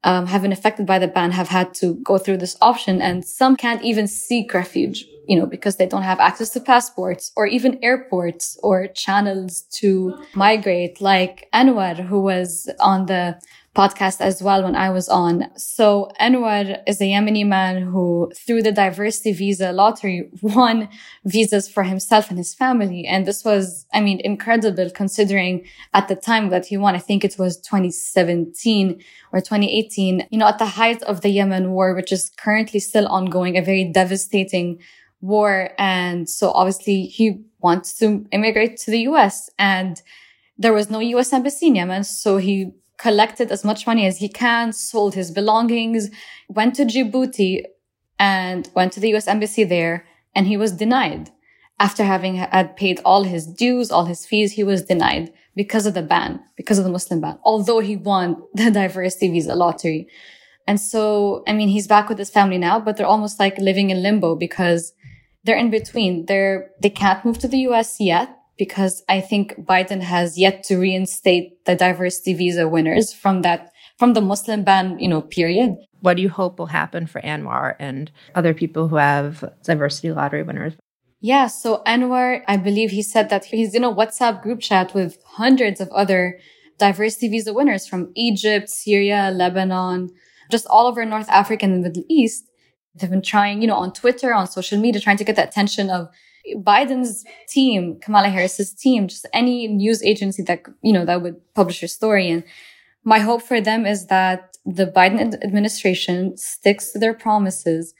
um, 0.03 0.27
have 0.27 0.41
been 0.41 0.51
affected 0.51 0.85
by 0.85 0.99
the 0.99 1.07
ban 1.07 1.31
have 1.31 1.49
had 1.49 1.73
to 1.75 1.95
go 1.95 2.17
through 2.17 2.37
this 2.37 2.55
option. 2.61 3.01
And 3.01 3.25
some 3.25 3.55
can't 3.55 3.83
even 3.83 4.07
seek 4.07 4.53
refuge, 4.53 5.05
you 5.27 5.37
know, 5.37 5.45
because 5.45 5.77
they 5.77 5.87
don't 5.87 6.03
have 6.03 6.19
access 6.19 6.49
to 6.51 6.59
passports 6.59 7.31
or 7.35 7.47
even 7.47 7.79
airports 7.83 8.57
or 8.63 8.87
channels 8.87 9.61
to 9.79 10.17
migrate. 10.33 11.01
Like 11.01 11.49
Anwar, 11.53 11.95
who 11.95 12.21
was 12.21 12.69
on 12.79 13.07
the 13.07 13.39
podcast 13.77 14.21
as 14.21 14.41
well 14.41 14.63
when 14.63 14.75
I 14.75 14.89
was 14.89 15.07
on. 15.07 15.51
So 15.55 16.09
Anwar 16.19 16.81
is 16.87 16.99
a 16.99 17.03
Yemeni 17.03 17.45
man 17.45 17.83
who, 17.83 18.31
through 18.35 18.63
the 18.63 18.71
diversity 18.71 19.33
visa 19.33 19.71
lottery, 19.71 20.31
won 20.41 20.89
visas 21.25 21.69
for 21.69 21.83
himself 21.83 22.29
and 22.29 22.39
his 22.39 22.55
family. 22.55 23.05
And 23.05 23.27
this 23.27 23.45
was, 23.45 23.85
I 23.93 24.01
mean, 24.01 24.19
incredible 24.21 24.89
considering 24.89 25.67
at 25.93 26.07
the 26.07 26.15
time 26.15 26.49
that 26.49 26.65
he 26.65 26.75
won, 26.75 26.95
I 26.95 26.99
think 26.99 27.23
it 27.23 27.35
was 27.37 27.57
2017 27.57 28.99
or 29.31 29.41
2018, 29.41 30.27
you 30.31 30.39
know, 30.39 30.47
at 30.47 30.57
the 30.57 30.65
height 30.65 31.03
of 31.03 31.21
the 31.21 31.29
Yemen 31.29 31.71
war, 31.71 31.93
which 31.93 32.11
is 32.11 32.31
currently 32.35 32.79
still 32.79 33.07
ongoing, 33.07 33.57
a 33.57 33.61
very 33.61 33.85
devastating 33.85 34.79
war. 35.21 35.69
And 35.77 36.27
so 36.27 36.49
obviously 36.51 37.03
he 37.03 37.43
wants 37.59 37.93
to 37.99 38.25
immigrate 38.31 38.77
to 38.77 38.91
the 38.91 39.01
US 39.01 39.51
and 39.59 40.01
there 40.57 40.73
was 40.73 40.89
no 40.89 40.99
US 40.99 41.31
embassy 41.31 41.67
in 41.67 41.75
Yemen. 41.75 42.03
So 42.03 42.37
he 42.37 42.71
collected 42.97 43.51
as 43.51 43.63
much 43.63 43.85
money 43.85 44.05
as 44.05 44.17
he 44.17 44.29
can, 44.29 44.73
sold 44.73 45.13
his 45.13 45.31
belongings, 45.31 46.09
went 46.49 46.75
to 46.75 46.85
Djibouti 46.85 47.63
and 48.19 48.69
went 48.73 48.93
to 48.93 48.99
the 48.99 49.13
US 49.15 49.27
embassy 49.27 49.63
there 49.63 50.05
and 50.35 50.47
he 50.47 50.57
was 50.57 50.71
denied. 50.71 51.31
After 51.79 52.03
having 52.03 52.35
had 52.35 52.75
paid 52.75 52.99
all 53.05 53.23
his 53.23 53.45
dues, 53.45 53.91
all 53.91 54.05
his 54.05 54.25
fees, 54.25 54.53
he 54.53 54.63
was 54.63 54.83
denied 54.83 55.31
because 55.55 55.85
of 55.85 55.93
the 55.93 56.01
ban, 56.01 56.39
because 56.55 56.79
of 56.79 56.83
the 56.83 56.91
Muslim 56.91 57.21
ban, 57.21 57.37
although 57.43 57.79
he 57.79 57.95
won 57.95 58.41
the 58.53 58.71
diversity 58.81 59.29
visa 59.29 59.53
lottery. 59.53 60.07
And 60.65 60.79
so, 60.79 61.43
I 61.47 61.53
mean, 61.53 61.69
he's 61.69 61.87
back 61.87 62.09
with 62.09 62.17
his 62.17 62.31
family 62.31 62.57
now, 62.57 62.79
but 62.79 62.97
they're 62.97 63.05
almost 63.05 63.39
like 63.39 63.57
living 63.59 63.91
in 63.91 64.01
limbo 64.01 64.35
because 64.35 64.93
they're 65.43 65.55
in 65.55 65.69
between. 65.69 66.25
They're, 66.25 66.71
they 66.81 66.89
can't 66.89 67.23
move 67.23 67.37
to 67.39 67.47
the 67.47 67.59
US 67.69 67.97
yet 67.99 68.36
because 68.57 69.03
I 69.07 69.21
think 69.21 69.55
Biden 69.59 70.01
has 70.01 70.37
yet 70.37 70.63
to 70.65 70.77
reinstate 70.77 71.65
the 71.65 71.75
diversity 71.75 72.33
visa 72.33 72.67
winners 72.67 73.13
from 73.13 73.41
that, 73.43 73.71
from 73.97 74.13
the 74.13 74.21
Muslim 74.21 74.63
ban, 74.63 74.99
you 74.99 75.07
know, 75.07 75.21
period. 75.21 75.75
What 76.01 76.17
do 76.17 76.23
you 76.23 76.29
hope 76.29 76.59
will 76.59 76.67
happen 76.67 77.07
for 77.07 77.21
Anwar 77.21 77.75
and 77.79 78.11
other 78.35 78.53
people 78.53 78.87
who 78.87 78.97
have 78.97 79.43
diversity 79.63 80.11
lottery 80.11 80.43
winners? 80.43 80.73
Yeah. 81.19 81.47
So 81.47 81.81
Anwar, 81.85 82.43
I 82.47 82.57
believe 82.57 82.91
he 82.91 83.01
said 83.01 83.29
that 83.29 83.45
he's 83.45 83.73
in 83.73 83.83
a 83.83 83.93
WhatsApp 83.93 84.43
group 84.43 84.59
chat 84.59 84.93
with 84.93 85.17
hundreds 85.25 85.81
of 85.81 85.89
other 85.89 86.39
diversity 86.77 87.27
visa 87.27 87.53
winners 87.53 87.87
from 87.87 88.11
Egypt, 88.15 88.69
Syria, 88.69 89.31
Lebanon, 89.33 90.11
just 90.51 90.67
all 90.67 90.87
over 90.87 91.03
North 91.05 91.29
Africa 91.29 91.65
and 91.65 91.73
the 91.73 91.89
Middle 91.89 92.03
East. 92.07 92.43
They've 92.95 93.09
been 93.09 93.21
trying, 93.21 93.61
you 93.61 93.67
know, 93.67 93.75
on 93.75 93.93
Twitter, 93.93 94.33
on 94.33 94.47
social 94.47 94.79
media, 94.79 95.01
trying 95.01 95.17
to 95.17 95.23
get 95.23 95.35
the 95.35 95.47
attention 95.47 95.89
of 95.89 96.07
Biden's 96.55 97.25
team, 97.47 97.99
Kamala 97.99 98.29
Harris's 98.29 98.73
team, 98.73 99.07
just 99.07 99.27
any 99.33 99.67
news 99.67 100.03
agency 100.03 100.43
that, 100.43 100.63
you 100.81 100.93
know, 100.93 101.05
that 101.05 101.21
would 101.21 101.35
publish 101.53 101.83
a 101.83 101.87
story. 101.87 102.29
And 102.29 102.43
my 103.03 103.19
hope 103.19 103.41
for 103.41 103.61
them 103.61 103.85
is 103.85 104.07
that 104.07 104.57
the 104.65 104.85
Biden 104.85 105.41
administration 105.43 106.37
sticks 106.37 106.91
to 106.91 106.99
their 106.99 107.13
promises 107.13 107.93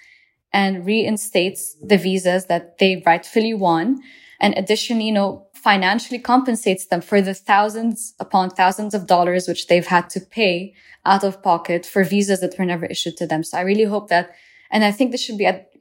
and 0.54 0.86
reinstates 0.86 1.76
the 1.82 1.98
visas 1.98 2.46
that 2.46 2.78
they 2.78 3.04
rightfully 3.06 3.54
won. 3.54 4.00
And 4.40 4.54
additionally, 4.58 5.06
you 5.06 5.12
know, 5.12 5.48
financially 5.54 6.20
compensates 6.20 6.88
them 6.88 7.02
for 7.02 7.22
the 7.22 7.34
thousands 7.34 8.14
upon 8.20 8.52
thousands 8.52 8.94
of 8.94 9.08
dollars, 9.08 9.48
which 9.48 9.68
they've 9.68 9.86
had 9.86 10.10
to 10.12 10.20
pay 10.20 10.74
out 11.06 11.24
of 11.24 11.42
pocket 11.42 11.86
for 11.86 12.04
visas 12.04 12.42
that 12.42 12.58
were 12.58 12.66
never 12.66 12.86
issued 12.86 13.18
to 13.18 13.28
them. 13.28 13.44
So 13.44 13.58
I 13.58 13.62
really 13.62 13.86
hope 13.86 14.10
that, 14.10 14.32
and 14.70 14.84
I 14.84 14.92
think 14.92 15.12
this 15.12 15.24
should 15.24 15.38
be 15.38 15.46
at 15.46 15.72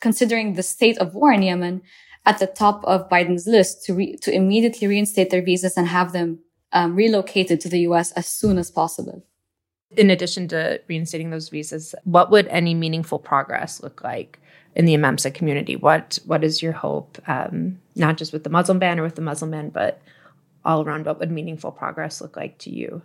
considering 0.00 0.54
the 0.54 0.62
state 0.62 0.98
of 0.98 1.14
war 1.14 1.32
in 1.32 1.42
Yemen, 1.42 1.82
at 2.26 2.38
the 2.38 2.46
top 2.46 2.84
of 2.84 3.08
Biden's 3.08 3.46
list 3.46 3.84
to 3.86 3.94
re- 3.94 4.16
to 4.18 4.30
immediately 4.30 4.86
reinstate 4.86 5.30
their 5.30 5.42
visas 5.42 5.76
and 5.76 5.88
have 5.88 6.12
them 6.12 6.40
um, 6.72 6.94
relocated 6.94 7.60
to 7.62 7.68
the 7.68 7.80
U.S. 7.80 8.12
as 8.12 8.26
soon 8.26 8.58
as 8.58 8.70
possible. 8.70 9.24
In 9.96 10.10
addition 10.10 10.48
to 10.48 10.80
reinstating 10.86 11.30
those 11.30 11.48
visas, 11.48 11.94
what 12.04 12.30
would 12.30 12.46
any 12.48 12.74
meaningful 12.74 13.18
progress 13.18 13.82
look 13.82 14.04
like 14.04 14.38
in 14.74 14.84
the 14.84 14.94
AMEMSA 14.94 15.32
community? 15.32 15.76
What 15.76 16.18
what 16.26 16.44
is 16.44 16.62
your 16.62 16.72
hope, 16.72 17.18
um, 17.26 17.78
not 17.96 18.18
just 18.18 18.32
with 18.32 18.44
the 18.44 18.50
Muslim 18.50 18.78
ban 18.78 19.00
or 19.00 19.02
with 19.02 19.14
the 19.14 19.22
Muslim 19.22 19.50
ban, 19.50 19.70
but 19.70 20.02
all 20.64 20.82
around? 20.82 21.06
What 21.06 21.18
would 21.20 21.30
meaningful 21.30 21.72
progress 21.72 22.20
look 22.20 22.36
like 22.36 22.58
to 22.58 22.70
you? 22.70 23.00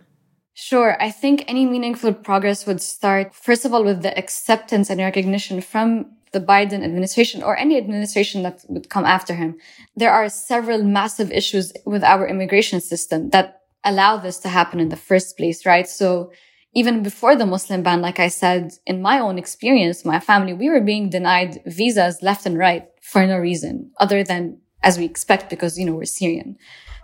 Sure. 0.54 0.96
I 1.02 1.10
think 1.10 1.44
any 1.48 1.66
meaningful 1.66 2.12
progress 2.12 2.64
would 2.66 2.80
start, 2.80 3.34
first 3.34 3.64
of 3.64 3.74
all, 3.74 3.82
with 3.82 4.02
the 4.02 4.16
acceptance 4.16 4.88
and 4.88 5.00
recognition 5.00 5.60
from 5.60 6.06
the 6.32 6.40
Biden 6.40 6.84
administration 6.84 7.42
or 7.42 7.56
any 7.56 7.76
administration 7.76 8.42
that 8.44 8.64
would 8.68 8.88
come 8.88 9.04
after 9.04 9.34
him. 9.34 9.56
There 9.96 10.12
are 10.12 10.28
several 10.28 10.82
massive 10.82 11.30
issues 11.32 11.72
with 11.84 12.04
our 12.04 12.26
immigration 12.26 12.80
system 12.80 13.30
that 13.30 13.62
allow 13.84 14.16
this 14.16 14.38
to 14.40 14.48
happen 14.48 14.80
in 14.80 14.90
the 14.90 14.96
first 14.96 15.36
place, 15.36 15.66
right? 15.66 15.88
So 15.88 16.32
even 16.74 17.02
before 17.02 17.36
the 17.36 17.46
Muslim 17.46 17.82
ban, 17.82 18.00
like 18.00 18.18
I 18.18 18.28
said, 18.28 18.72
in 18.86 19.02
my 19.02 19.18
own 19.18 19.38
experience, 19.38 20.04
my 20.04 20.20
family, 20.20 20.52
we 20.52 20.70
were 20.70 20.80
being 20.80 21.10
denied 21.10 21.62
visas 21.66 22.22
left 22.22 22.46
and 22.46 22.58
right 22.58 22.86
for 23.00 23.26
no 23.26 23.38
reason 23.38 23.90
other 23.98 24.24
than 24.24 24.58
as 24.84 24.98
we 24.98 25.04
expect 25.04 25.50
because, 25.50 25.78
you 25.78 25.84
know, 25.84 25.94
we're 25.94 26.04
Syrian. 26.04 26.56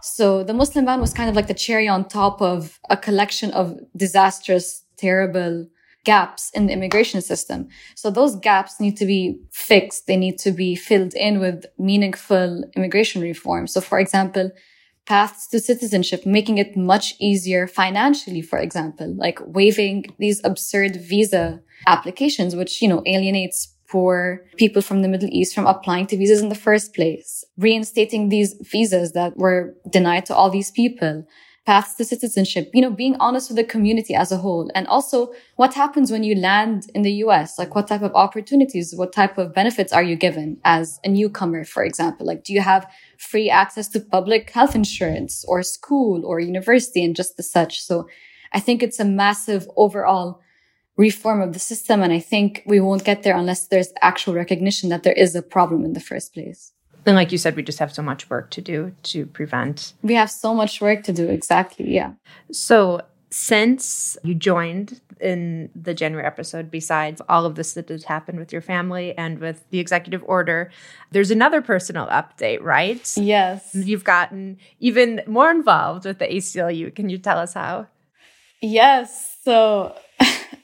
So 0.02 0.44
the 0.44 0.54
Muslim 0.54 0.84
ban 0.84 1.00
was 1.00 1.12
kind 1.12 1.28
of 1.28 1.36
like 1.36 1.48
the 1.48 1.54
cherry 1.54 1.88
on 1.88 2.06
top 2.06 2.40
of 2.40 2.78
a 2.88 2.96
collection 2.96 3.50
of 3.50 3.78
disastrous, 3.96 4.84
terrible 4.96 5.66
gaps 6.04 6.50
in 6.54 6.66
the 6.66 6.72
immigration 6.72 7.20
system. 7.20 7.68
So 7.94 8.10
those 8.10 8.36
gaps 8.36 8.80
need 8.80 8.96
to 8.98 9.06
be 9.06 9.40
fixed. 9.50 10.06
They 10.06 10.16
need 10.16 10.38
to 10.38 10.52
be 10.52 10.74
filled 10.74 11.14
in 11.14 11.40
with 11.40 11.66
meaningful 11.78 12.64
immigration 12.76 13.20
reform. 13.20 13.66
So 13.66 13.80
for 13.80 13.98
example, 13.98 14.50
paths 15.06 15.48
to 15.48 15.60
citizenship, 15.60 16.24
making 16.24 16.58
it 16.58 16.76
much 16.76 17.14
easier 17.18 17.66
financially, 17.66 18.42
for 18.42 18.58
example, 18.58 19.14
like 19.16 19.38
waiving 19.44 20.04
these 20.18 20.40
absurd 20.44 20.96
visa 20.96 21.60
applications, 21.86 22.54
which, 22.56 22.80
you 22.80 22.88
know, 22.88 23.02
alienates 23.06 23.74
for 23.90 24.44
people 24.56 24.82
from 24.82 25.02
the 25.02 25.08
Middle 25.08 25.28
East 25.32 25.54
from 25.54 25.66
applying 25.66 26.06
to 26.06 26.16
visas 26.16 26.40
in 26.40 26.48
the 26.48 26.54
first 26.54 26.94
place, 26.94 27.44
reinstating 27.58 28.28
these 28.28 28.54
visas 28.60 29.12
that 29.12 29.36
were 29.36 29.74
denied 29.90 30.26
to 30.26 30.34
all 30.34 30.48
these 30.48 30.70
people, 30.70 31.26
paths 31.66 31.94
to 31.94 32.04
citizenship, 32.04 32.70
you 32.72 32.80
know, 32.80 32.90
being 32.90 33.16
honest 33.20 33.50
with 33.50 33.56
the 33.56 33.64
community 33.64 34.14
as 34.14 34.32
a 34.32 34.36
whole. 34.36 34.70
And 34.74 34.86
also 34.86 35.32
what 35.56 35.74
happens 35.74 36.10
when 36.10 36.24
you 36.24 36.34
land 36.34 36.90
in 36.94 37.02
the 37.02 37.12
US? 37.24 37.58
Like 37.58 37.74
what 37.74 37.88
type 37.88 38.02
of 38.02 38.14
opportunities, 38.14 38.94
what 38.94 39.12
type 39.12 39.36
of 39.38 39.54
benefits 39.54 39.92
are 39.92 40.02
you 40.02 40.16
given 40.16 40.58
as 40.64 41.00
a 41.04 41.08
newcomer, 41.08 41.64
for 41.64 41.84
example? 41.84 42.26
Like, 42.26 42.44
do 42.44 42.52
you 42.52 42.60
have 42.60 42.90
free 43.18 43.50
access 43.50 43.88
to 43.88 44.00
public 44.00 44.50
health 44.50 44.74
insurance 44.74 45.44
or 45.48 45.62
school 45.62 46.24
or 46.24 46.40
university 46.40 47.04
and 47.04 47.14
just 47.14 47.36
the 47.36 47.42
such? 47.42 47.80
So 47.80 48.08
I 48.52 48.60
think 48.60 48.82
it's 48.82 49.00
a 49.00 49.04
massive 49.04 49.68
overall 49.76 50.40
reform 51.00 51.40
of 51.40 51.52
the 51.52 51.58
system. 51.58 52.02
And 52.02 52.12
I 52.12 52.20
think 52.20 52.62
we 52.66 52.78
won't 52.78 53.04
get 53.04 53.22
there 53.22 53.36
unless 53.36 53.68
there's 53.68 53.92
actual 54.02 54.34
recognition 54.34 54.90
that 54.90 55.02
there 55.02 55.18
is 55.24 55.34
a 55.34 55.42
problem 55.42 55.84
in 55.84 55.94
the 55.94 56.00
first 56.00 56.34
place. 56.34 56.72
And 57.06 57.16
like 57.16 57.32
you 57.32 57.38
said, 57.38 57.56
we 57.56 57.62
just 57.62 57.78
have 57.78 57.92
so 57.92 58.02
much 58.02 58.28
work 58.28 58.50
to 58.50 58.60
do 58.60 58.92
to 59.04 59.26
prevent. 59.26 59.94
We 60.02 60.14
have 60.14 60.30
so 60.30 60.54
much 60.54 60.80
work 60.80 61.02
to 61.04 61.12
do. 61.12 61.28
Exactly. 61.28 61.90
Yeah. 61.90 62.12
So 62.52 63.00
since 63.30 64.18
you 64.22 64.34
joined 64.34 65.00
in 65.20 65.70
the 65.74 65.94
January 65.94 66.26
episode, 66.26 66.70
besides 66.70 67.22
all 67.28 67.46
of 67.46 67.54
this 67.54 67.72
that 67.74 67.88
has 67.88 68.04
happened 68.04 68.38
with 68.38 68.52
your 68.52 68.60
family 68.60 69.16
and 69.16 69.38
with 69.38 69.64
the 69.70 69.78
executive 69.78 70.22
order, 70.26 70.70
there's 71.10 71.30
another 71.30 71.62
personal 71.62 72.06
update, 72.08 72.60
right? 72.62 73.16
Yes. 73.16 73.74
You've 73.74 74.04
gotten 74.04 74.58
even 74.80 75.22
more 75.26 75.50
involved 75.50 76.04
with 76.04 76.18
the 76.18 76.26
ACLU. 76.26 76.94
Can 76.94 77.08
you 77.08 77.18
tell 77.18 77.38
us 77.38 77.54
how? 77.54 77.86
Yes. 78.60 79.38
So 79.42 79.94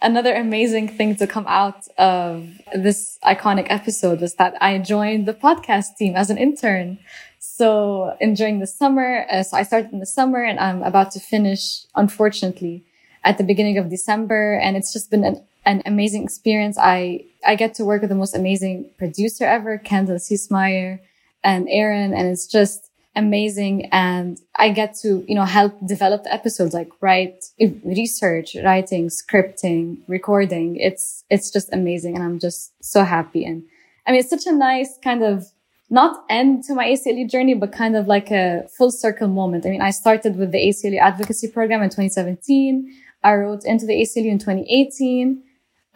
another 0.03 0.35
amazing 0.35 0.89
thing 0.89 1.17
to 1.17 1.27
come 1.27 1.47
out 1.47 1.87
of 1.99 2.49
this 2.75 3.19
iconic 3.25 3.67
episode 3.71 4.21
was 4.21 4.35
that 4.35 4.55
I 4.61 4.79
joined 4.79 5.27
the 5.27 5.35
podcast 5.35 5.97
team 5.97 6.17
as 6.17 6.31
an 6.31 6.39
intern. 6.39 6.99
So 7.39 8.17
in 8.21 8.35
during 8.35 8.61
the 8.61 8.67
summer, 8.67 9.27
uh, 9.31 9.43
so 9.43 9.57
I 9.57 9.63
started 9.63 9.93
in 9.93 10.01
the 10.01 10.07
summer 10.07 10.43
and 10.43 10.59
I'm 10.59 10.83
about 10.83 11.11
to 11.13 11.21
finish, 11.21 11.85
unfortunately, 11.95 12.85
at 13.25 13.39
the 13.39 13.45
beginning 13.45 13.79
of 13.79 13.89
December. 13.89 14.59
And 14.59 14.77
it's 14.77 14.93
just 14.93 15.11
been 15.11 15.25
an, 15.25 15.43
an 15.65 15.83
amazing 15.87 16.25
experience. 16.25 16.77
I, 16.79 17.25
I 17.47 17.55
get 17.55 17.75
to 17.75 17.85
work 17.85 18.03
with 18.03 18.11
the 18.11 18.17
most 18.17 18.35
amazing 18.35 18.91
producer 18.99 19.45
ever, 19.45 19.79
Kendall 19.79 20.17
Ciesemier 20.17 21.01
and 21.43 21.67
Aaron. 21.71 22.13
And 22.13 22.29
it's 22.29 22.47
just, 22.47 22.91
amazing. 23.17 23.89
And 23.93 24.39
I 24.55 24.71
get 24.71 24.95
to, 25.03 25.25
you 25.27 25.35
know, 25.35 25.45
help 25.45 25.75
develop 25.87 26.25
the 26.25 26.33
episodes, 26.33 26.75
like 26.75 26.91
write 27.01 27.45
research, 27.85 28.57
writing, 28.63 29.09
scripting, 29.09 29.99
recording. 30.07 30.77
It's, 30.77 31.25
it's 31.31 31.51
just 31.51 31.73
amazing. 31.73 32.15
And 32.15 32.23
I'm 32.23 32.39
just 32.39 32.73
so 32.85 33.03
happy. 33.03 33.45
And 33.45 33.65
I 34.07 34.13
mean, 34.13 34.21
it's 34.21 34.31
such 34.31 34.47
a 34.47 34.53
nice 34.53 34.99
kind 35.03 35.25
of 35.25 35.51
not 35.89 36.25
end 36.29 36.65
to 36.65 36.75
my 36.75 36.87
ACLU 36.87 37.31
journey, 37.31 37.55
but 37.55 37.73
kind 37.73 37.97
of 37.97 38.07
like 38.07 38.31
a 38.31 38.69
full 38.77 38.91
circle 38.91 39.29
moment. 39.29 39.65
I 39.65 39.71
mean, 39.71 39.83
I 39.83 39.91
started 39.91 40.37
with 40.37 40.53
the 40.53 40.59
ACLU 40.59 40.99
advocacy 41.01 41.49
program 41.49 41.83
in 41.83 41.89
2017. 41.89 42.93
I 43.23 43.35
wrote 43.35 43.65
into 43.65 43.87
the 43.87 43.95
ACLU 43.95 44.27
in 44.27 44.39
2018. 44.39 45.43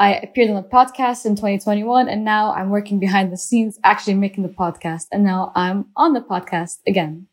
I 0.01 0.15
appeared 0.15 0.49
on 0.49 0.57
a 0.57 0.63
podcast 0.63 1.27
in 1.27 1.37
2021 1.37 2.09
and 2.09 2.25
now 2.25 2.55
I'm 2.55 2.71
working 2.71 2.99
behind 2.99 3.31
the 3.31 3.37
scenes, 3.37 3.79
actually 3.85 4.15
making 4.15 4.45
the 4.45 4.49
podcast. 4.49 5.09
And 5.13 5.23
now 5.23 5.53
I'm 5.55 5.89
on 5.95 6.15
the 6.15 6.23
podcast 6.23 6.79
again. 6.87 7.27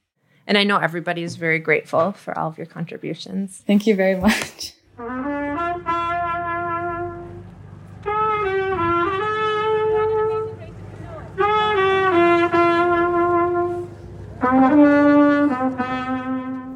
And 0.45 0.57
I 0.57 0.65
know 0.65 0.75
everybody 0.75 1.23
is 1.23 1.37
very 1.37 1.59
grateful 1.59 2.11
for 2.11 2.37
all 2.37 2.49
of 2.49 2.57
your 2.57 2.67
contributions. 2.67 3.63
Thank 3.65 3.87
you 3.87 3.95
very 3.95 4.19
much. 4.19 4.73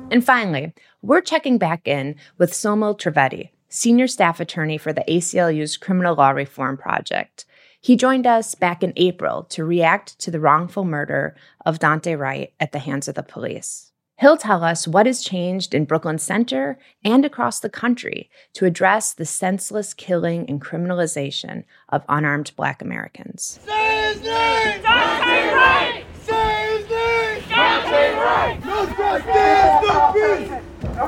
And 0.10 0.26
finally, 0.26 0.74
we're 1.02 1.22
checking 1.22 1.58
back 1.58 1.86
in 1.86 2.16
with 2.38 2.54
Somil 2.54 2.98
Trivedi, 2.98 3.50
senior 3.72 4.06
staff 4.06 4.40
attorney 4.40 4.78
for 4.78 4.94
the 4.94 5.04
ACLU's 5.08 5.78
Criminal 5.78 6.16
Law 6.16 6.32
Reform 6.32 6.78
Project. 6.78 7.46
He 7.80 7.96
joined 7.96 8.28
us 8.28 8.54
back 8.54 8.84
in 8.84 8.94
April 8.98 9.44
to 9.46 9.66
react 9.66 10.20
to 10.20 10.30
the 10.30 10.40
wrongful 10.40 10.84
murder 10.84 11.36
of 11.66 11.80
Daunte 11.80 12.20
Wright 12.20 12.54
at 12.60 12.74
the 12.74 12.80
hands 12.80 13.08
of 13.08 13.16
the 13.16 13.24
police. 13.24 13.92
He'll 14.20 14.38
tell 14.38 14.64
us 14.64 14.88
what 14.88 15.08
has 15.08 15.24
changed 15.24 15.74
in 15.74 15.86
Brooklyn 15.86 16.20
Center 16.20 16.78
and 17.04 17.26
across 17.26 17.60
the 17.60 17.70
country 17.70 18.30
to 18.54 18.66
address 18.66 19.14
the 19.14 19.26
senseless 19.26 19.96
killing 19.96 20.48
and 20.48 20.62
criminalization 20.62 21.64
of 21.90 22.04
unarmed 22.08 22.52
Black 22.56 22.84
Americans. 22.84 23.60
Say 23.66 24.14
his 24.14 24.22
name! 24.22 24.82
Daunte 24.84 25.54
Wright! 25.56 26.06
Say 26.22 26.78
his 26.78 26.90
name! 26.90 27.42
Daunte 27.50 28.18
Wright! 28.18 28.66
No 28.66 28.86
justice, 28.86 29.90
no 29.90 30.14
peace! 30.14 30.61
The 31.02 31.08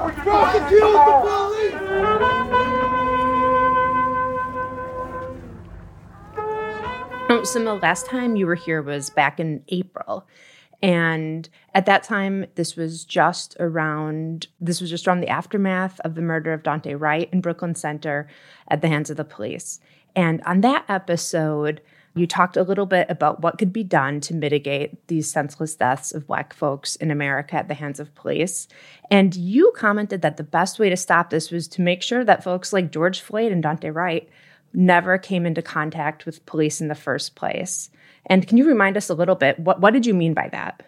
police! 7.30 7.48
So 7.48 7.64
the 7.64 7.76
last 7.76 8.08
time 8.08 8.36
you 8.36 8.48
were 8.48 8.56
here 8.56 8.82
was 8.82 9.12
back 9.12 9.40
in 9.40 9.64
April. 9.68 10.26
And 10.82 11.48
at 11.76 11.86
that 11.86 12.02
time, 12.02 12.48
this 12.56 12.76
was 12.76 13.06
just 13.06 13.56
around 13.60 14.48
this 14.60 14.82
was 14.82 14.90
just 14.90 15.08
around 15.08 15.22
the 15.22 15.30
aftermath 15.30 16.00
of 16.00 16.16
the 16.16 16.22
murder 16.24 16.54
of 16.54 16.64
Daunte 16.64 17.00
Wright 17.00 17.30
in 17.32 17.42
Brooklyn 17.42 17.76
Center 17.76 18.28
at 18.70 18.82
the 18.82 18.88
hands 18.88 19.12
of 19.12 19.18
the 19.18 19.24
police. 19.24 19.80
And 20.16 20.42
on 20.42 20.62
that 20.62 20.86
episode, 20.90 21.82
you 22.16 22.28
talked 22.28 22.58
a 22.58 22.64
little 22.64 22.86
bit 22.86 23.08
about 23.10 23.42
what 23.42 23.58
could 23.58 23.74
be 23.74 23.84
done 23.84 24.22
to 24.22 24.36
mitigate 24.36 25.08
these 25.08 25.32
senseless 25.32 25.76
deaths 25.76 26.14
of 26.14 26.28
Black 26.28 26.54
folks 26.54 26.96
in 26.98 27.10
America 27.10 27.56
at 27.56 27.68
the 27.68 27.74
hands 27.74 28.00
of 28.00 28.14
police. 28.14 28.68
And 29.10 29.36
you 29.36 29.74
commented 29.76 30.22
that 30.22 30.38
the 30.38 30.44
best 30.44 30.78
way 30.78 30.90
to 30.90 30.98
stop 30.98 31.30
this 31.30 31.50
was 31.50 31.68
to 31.70 31.82
make 31.82 32.04
sure 32.04 32.24
that 32.24 32.44
folks 32.44 32.72
like 32.72 32.92
George 32.92 33.20
Floyd 33.20 33.52
and 33.52 33.64
Daunte 33.64 33.94
Wright 33.94 34.30
never 34.74 35.18
came 35.18 35.46
into 35.46 35.62
contact 35.62 36.26
with 36.26 36.46
police 36.46 36.82
in 36.82 36.88
the 36.88 36.96
first 36.96 37.36
place. 37.36 37.90
And 38.28 38.48
can 38.48 38.58
you 38.58 38.68
remind 38.68 38.96
us 38.96 39.10
a 39.10 39.16
little 39.16 39.36
bit, 39.36 39.60
what, 39.60 39.82
what 39.82 39.94
did 39.94 40.06
you 40.06 40.14
mean 40.14 40.34
by 40.34 40.50
that? 40.50 40.84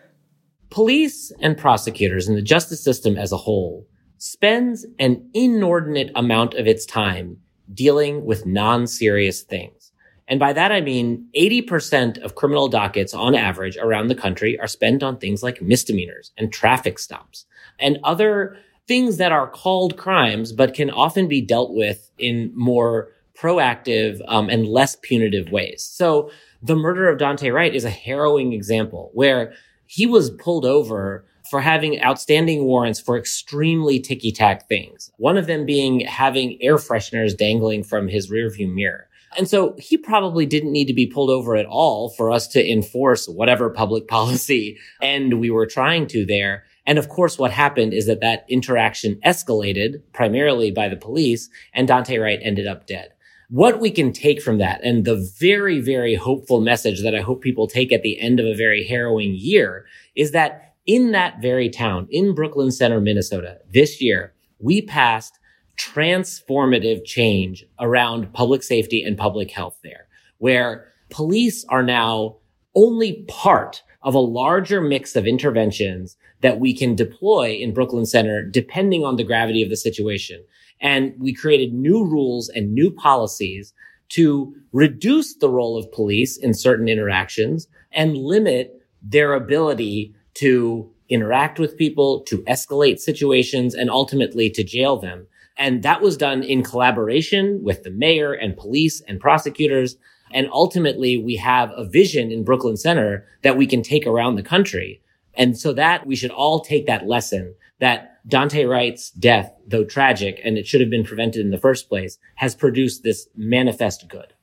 Police 0.69 1.31
and 1.41 1.57
prosecutors 1.57 2.27
and 2.27 2.37
the 2.37 2.41
justice 2.41 2.83
system 2.83 3.17
as 3.17 3.31
a 3.31 3.37
whole 3.37 3.87
spends 4.17 4.85
an 4.99 5.29
inordinate 5.33 6.11
amount 6.15 6.53
of 6.53 6.67
its 6.67 6.85
time 6.85 7.37
dealing 7.73 8.25
with 8.25 8.45
non-serious 8.45 9.41
things. 9.41 9.84
And 10.27 10.39
by 10.39 10.53
that, 10.53 10.71
I 10.71 10.81
mean 10.81 11.27
80% 11.37 12.23
of 12.23 12.35
criminal 12.35 12.67
dockets 12.67 13.13
on 13.13 13.35
average 13.35 13.77
around 13.77 14.07
the 14.07 14.15
country 14.15 14.59
are 14.59 14.67
spent 14.67 15.03
on 15.03 15.17
things 15.17 15.43
like 15.43 15.61
misdemeanors 15.61 16.31
and 16.37 16.51
traffic 16.51 16.97
stops 16.97 17.45
and 17.79 17.99
other 18.03 18.57
things 18.87 19.17
that 19.17 19.31
are 19.31 19.47
called 19.49 19.97
crimes, 19.97 20.51
but 20.51 20.73
can 20.73 20.89
often 20.89 21.27
be 21.27 21.41
dealt 21.41 21.73
with 21.73 22.09
in 22.17 22.51
more 22.55 23.09
proactive 23.39 24.21
um, 24.27 24.49
and 24.49 24.67
less 24.67 24.95
punitive 25.01 25.51
ways. 25.51 25.83
So 25.83 26.31
the 26.61 26.75
murder 26.75 27.09
of 27.09 27.19
Daunte 27.19 27.53
Wright 27.53 27.73
is 27.73 27.85
a 27.85 27.89
harrowing 27.89 28.53
example 28.53 29.11
where 29.13 29.53
he 29.87 30.05
was 30.05 30.31
pulled 30.31 30.65
over 30.65 31.25
for 31.49 31.61
having 31.61 32.01
outstanding 32.01 32.63
warrants 32.63 32.99
for 32.99 33.17
extremely 33.17 33.99
ticky 33.99 34.31
tack 34.31 34.67
things. 34.67 35.11
One 35.17 35.37
of 35.37 35.45
them 35.47 35.65
being 35.65 35.99
having 36.01 36.57
air 36.61 36.77
fresheners 36.77 37.37
dangling 37.37 37.83
from 37.83 38.07
his 38.07 38.31
rearview 38.31 38.73
mirror. 38.73 39.07
And 39.37 39.49
so 39.49 39.75
he 39.77 39.97
probably 39.97 40.45
didn't 40.45 40.71
need 40.71 40.85
to 40.85 40.93
be 40.93 41.07
pulled 41.07 41.29
over 41.29 41.55
at 41.55 41.65
all 41.65 42.09
for 42.09 42.31
us 42.31 42.47
to 42.49 42.71
enforce 42.71 43.27
whatever 43.27 43.69
public 43.69 44.07
policy 44.09 44.77
and 45.01 45.39
we 45.39 45.49
were 45.49 45.65
trying 45.65 46.07
to 46.07 46.25
there. 46.25 46.63
And 46.85 46.97
of 46.99 47.09
course, 47.09 47.39
what 47.39 47.51
happened 47.51 47.93
is 47.93 48.05
that 48.07 48.21
that 48.21 48.45
interaction 48.47 49.19
escalated 49.25 50.01
primarily 50.13 50.71
by 50.71 50.87
the 50.87 50.95
police 50.95 51.49
and 51.73 51.87
Daunte 51.87 52.21
Wright 52.21 52.39
ended 52.41 52.67
up 52.67 52.87
dead. 52.87 53.09
What 53.49 53.79
we 53.79 53.91
can 53.91 54.11
take 54.11 54.41
from 54.41 54.57
that 54.57 54.83
and 54.83 55.05
the 55.05 55.31
very, 55.39 55.79
very 55.79 56.15
hopeful 56.15 56.61
message 56.61 57.03
that 57.03 57.13
I 57.13 57.21
hope 57.21 57.41
people 57.41 57.67
take 57.67 57.91
at 57.91 58.01
the 58.01 58.19
end 58.19 58.39
of 58.39 58.45
a 58.45 58.55
very 58.55 58.85
harrowing 58.87 59.35
year 59.35 59.85
is 60.15 60.31
that 60.31 60.73
in 60.85 61.11
that 61.11 61.41
very 61.41 61.69
town, 61.69 62.07
in 62.09 62.33
Brooklyn 62.33 62.71
Center, 62.71 62.99
Minnesota, 63.01 63.59
this 63.71 64.01
year, 64.01 64.33
we 64.59 64.81
passed 64.81 65.39
transformative 65.77 67.05
change 67.05 67.65
around 67.79 68.33
public 68.33 68.63
safety 68.63 69.03
and 69.03 69.17
public 69.17 69.51
health 69.51 69.77
there, 69.83 70.07
where 70.37 70.91
police 71.09 71.65
are 71.69 71.83
now 71.83 72.37
only 72.75 73.23
part 73.27 73.83
of 74.01 74.13
a 74.13 74.19
larger 74.19 74.81
mix 74.81 75.15
of 75.15 75.25
interventions 75.25 76.17
that 76.41 76.59
we 76.59 76.73
can 76.73 76.95
deploy 76.95 77.51
in 77.53 77.73
Brooklyn 77.73 78.05
Center, 78.05 78.43
depending 78.43 79.03
on 79.03 79.15
the 79.15 79.23
gravity 79.23 79.63
of 79.63 79.69
the 79.69 79.77
situation. 79.77 80.43
And 80.79 81.13
we 81.17 81.33
created 81.33 81.73
new 81.73 82.05
rules 82.05 82.49
and 82.49 82.73
new 82.73 82.91
policies 82.91 83.73
to 84.09 84.53
reduce 84.71 85.35
the 85.35 85.49
role 85.49 85.77
of 85.77 85.91
police 85.91 86.37
in 86.37 86.53
certain 86.53 86.87
interactions 86.87 87.67
and 87.91 88.17
limit 88.17 88.79
their 89.01 89.33
ability 89.33 90.13
to 90.35 90.91
interact 91.09 91.59
with 91.59 91.77
people, 91.77 92.21
to 92.21 92.39
escalate 92.43 92.99
situations, 92.99 93.73
and 93.73 93.89
ultimately 93.89 94.49
to 94.49 94.63
jail 94.63 94.97
them. 94.97 95.27
And 95.57 95.83
that 95.83 96.01
was 96.01 96.17
done 96.17 96.43
in 96.43 96.63
collaboration 96.63 97.63
with 97.63 97.83
the 97.83 97.91
mayor 97.91 98.33
and 98.33 98.57
police 98.57 99.01
and 99.01 99.19
prosecutors. 99.19 99.97
And 100.31 100.49
ultimately, 100.51 101.17
we 101.17 101.37
have 101.37 101.71
a 101.75 101.85
vision 101.85 102.31
in 102.31 102.43
Brooklyn 102.43 102.77
Center 102.77 103.25
that 103.43 103.57
we 103.57 103.67
can 103.67 103.81
take 103.81 104.05
around 104.05 104.35
the 104.35 104.43
country. 104.43 105.01
And 105.33 105.57
so 105.57 105.73
that 105.73 106.05
we 106.05 106.15
should 106.15 106.31
all 106.31 106.61
take 106.61 106.87
that 106.87 107.07
lesson 107.07 107.55
that 107.79 108.25
Daunte 108.27 108.67
Wright's 108.67 109.11
death, 109.11 109.53
though 109.67 109.83
tragic, 109.83 110.39
and 110.43 110.57
it 110.57 110.65
should 110.65 110.81
have 110.81 110.89
been 110.89 111.03
prevented 111.03 111.41
in 111.41 111.51
the 111.51 111.57
first 111.57 111.89
place, 111.89 112.17
has 112.35 112.55
produced 112.55 113.03
this 113.03 113.27
manifest 113.35 114.07
good. 114.07 114.33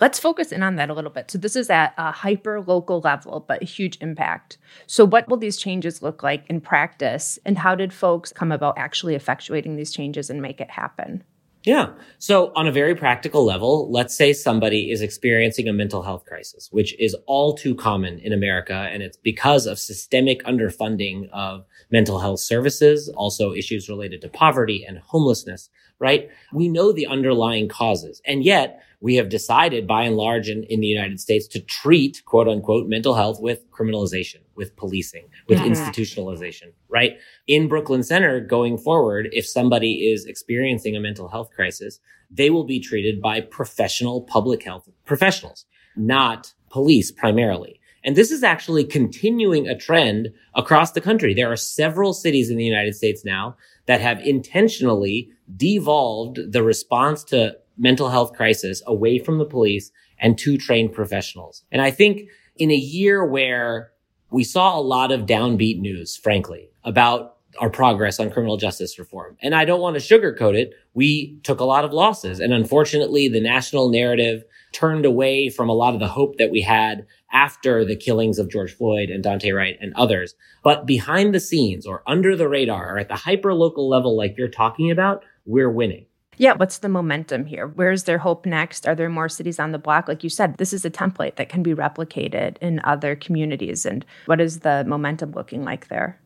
Let's 0.00 0.18
focus 0.18 0.50
in 0.50 0.62
on 0.62 0.76
that 0.76 0.90
a 0.90 0.94
little 0.94 1.10
bit. 1.10 1.30
So, 1.30 1.38
this 1.38 1.54
is 1.54 1.70
at 1.70 1.94
a 1.96 2.10
hyper 2.10 2.60
local 2.60 3.00
level, 3.00 3.44
but 3.46 3.62
a 3.62 3.66
huge 3.66 3.98
impact. 4.00 4.58
So, 4.86 5.04
what 5.04 5.28
will 5.28 5.36
these 5.36 5.56
changes 5.56 6.02
look 6.02 6.22
like 6.22 6.44
in 6.48 6.60
practice? 6.60 7.38
And 7.44 7.58
how 7.58 7.74
did 7.74 7.92
folks 7.92 8.32
come 8.32 8.52
about 8.52 8.78
actually 8.78 9.14
effectuating 9.14 9.76
these 9.76 9.92
changes 9.92 10.30
and 10.30 10.42
make 10.42 10.60
it 10.60 10.70
happen? 10.70 11.24
Yeah. 11.64 11.90
So 12.18 12.52
on 12.56 12.66
a 12.66 12.72
very 12.72 12.94
practical 12.94 13.44
level, 13.44 13.90
let's 13.90 14.16
say 14.16 14.32
somebody 14.32 14.90
is 14.90 15.00
experiencing 15.00 15.68
a 15.68 15.72
mental 15.72 16.02
health 16.02 16.24
crisis, 16.24 16.68
which 16.72 16.98
is 16.98 17.14
all 17.26 17.54
too 17.54 17.76
common 17.76 18.18
in 18.18 18.32
America. 18.32 18.88
And 18.90 19.00
it's 19.00 19.16
because 19.16 19.66
of 19.66 19.78
systemic 19.78 20.42
underfunding 20.42 21.28
of 21.30 21.64
mental 21.90 22.18
health 22.18 22.40
services, 22.40 23.08
also 23.10 23.52
issues 23.52 23.88
related 23.88 24.22
to 24.22 24.28
poverty 24.28 24.84
and 24.86 24.98
homelessness, 24.98 25.70
right? 26.02 26.28
We 26.52 26.68
know 26.68 26.90
the 26.90 27.06
underlying 27.06 27.68
causes. 27.68 28.20
And 28.26 28.44
yet 28.44 28.82
we 29.00 29.14
have 29.14 29.28
decided 29.28 29.86
by 29.86 30.02
and 30.02 30.16
large 30.16 30.48
in, 30.48 30.64
in 30.64 30.80
the 30.80 30.88
United 30.88 31.20
States 31.20 31.46
to 31.46 31.60
treat 31.60 32.24
quote 32.24 32.48
unquote 32.48 32.88
mental 32.88 33.14
health 33.14 33.40
with 33.40 33.70
criminalization, 33.70 34.40
with 34.56 34.74
policing, 34.74 35.28
with 35.48 35.60
mm-hmm. 35.60 35.70
institutionalization, 35.70 36.72
right? 36.88 37.18
In 37.46 37.68
Brooklyn 37.68 38.02
Center 38.02 38.40
going 38.40 38.78
forward, 38.78 39.28
if 39.30 39.46
somebody 39.46 40.10
is 40.10 40.26
experiencing 40.26 40.96
a 40.96 41.00
mental 41.00 41.28
health 41.28 41.50
crisis, 41.54 42.00
they 42.32 42.50
will 42.50 42.64
be 42.64 42.80
treated 42.80 43.22
by 43.22 43.40
professional 43.40 44.22
public 44.22 44.64
health 44.64 44.88
professionals, 45.04 45.66
not 45.94 46.52
police 46.68 47.12
primarily. 47.12 47.78
And 48.04 48.16
this 48.16 48.32
is 48.32 48.42
actually 48.42 48.84
continuing 48.84 49.68
a 49.68 49.78
trend 49.78 50.30
across 50.56 50.90
the 50.90 51.00
country. 51.00 51.32
There 51.32 51.52
are 51.52 51.56
several 51.56 52.12
cities 52.12 52.50
in 52.50 52.56
the 52.56 52.64
United 52.64 52.96
States 52.96 53.24
now 53.24 53.56
that 53.86 54.00
have 54.00 54.20
intentionally 54.20 55.30
devolved 55.56 56.52
the 56.52 56.62
response 56.62 57.24
to 57.24 57.56
mental 57.76 58.10
health 58.10 58.32
crisis 58.34 58.82
away 58.86 59.18
from 59.18 59.38
the 59.38 59.44
police 59.44 59.90
and 60.18 60.38
to 60.38 60.56
trained 60.56 60.92
professionals. 60.92 61.64
And 61.72 61.82
I 61.82 61.90
think 61.90 62.28
in 62.56 62.70
a 62.70 62.76
year 62.76 63.24
where 63.24 63.92
we 64.30 64.44
saw 64.44 64.78
a 64.78 64.80
lot 64.80 65.12
of 65.12 65.26
downbeat 65.26 65.80
news, 65.80 66.16
frankly, 66.16 66.70
about 66.84 67.36
our 67.58 67.70
progress 67.70 68.18
on 68.18 68.30
criminal 68.30 68.56
justice 68.56 68.98
reform. 68.98 69.36
And 69.42 69.54
I 69.54 69.64
don't 69.64 69.80
want 69.80 69.98
to 69.98 70.00
sugarcoat 70.00 70.54
it. 70.54 70.72
We 70.94 71.38
took 71.42 71.60
a 71.60 71.64
lot 71.64 71.84
of 71.84 71.92
losses. 71.92 72.40
And 72.40 72.52
unfortunately, 72.52 73.28
the 73.28 73.40
national 73.40 73.90
narrative 73.90 74.44
turned 74.72 75.04
away 75.04 75.50
from 75.50 75.68
a 75.68 75.74
lot 75.74 75.92
of 75.92 76.00
the 76.00 76.08
hope 76.08 76.38
that 76.38 76.50
we 76.50 76.62
had 76.62 77.06
after 77.32 77.84
the 77.84 77.96
killings 77.96 78.38
of 78.38 78.50
George 78.50 78.74
Floyd 78.74 79.10
and 79.10 79.24
Daunte 79.24 79.54
Wright 79.54 79.76
and 79.80 79.92
others. 79.94 80.34
But 80.62 80.86
behind 80.86 81.34
the 81.34 81.40
scenes 81.40 81.86
or 81.86 82.02
under 82.06 82.36
the 82.36 82.48
radar 82.48 82.94
or 82.94 82.98
at 82.98 83.08
the 83.08 83.16
hyper 83.16 83.54
local 83.54 83.88
level, 83.88 84.16
like 84.16 84.36
you're 84.36 84.48
talking 84.48 84.90
about, 84.90 85.24
we're 85.44 85.70
winning. 85.70 86.06
Yeah, 86.38 86.54
what's 86.54 86.78
the 86.78 86.88
momentum 86.88 87.46
here? 87.46 87.66
Where's 87.66 88.04
their 88.04 88.18
hope 88.18 88.46
next? 88.46 88.86
Are 88.86 88.94
there 88.94 89.10
more 89.10 89.28
cities 89.28 89.58
on 89.58 89.72
the 89.72 89.78
block? 89.78 90.08
Like 90.08 90.24
you 90.24 90.30
said, 90.30 90.56
this 90.56 90.72
is 90.72 90.84
a 90.84 90.90
template 90.90 91.36
that 91.36 91.48
can 91.48 91.62
be 91.62 91.74
replicated 91.74 92.56
in 92.58 92.80
other 92.84 93.14
communities. 93.14 93.84
And 93.84 94.04
what 94.26 94.40
is 94.40 94.60
the 94.60 94.84
momentum 94.86 95.32
looking 95.32 95.62
like 95.62 95.88
there? 95.88 96.18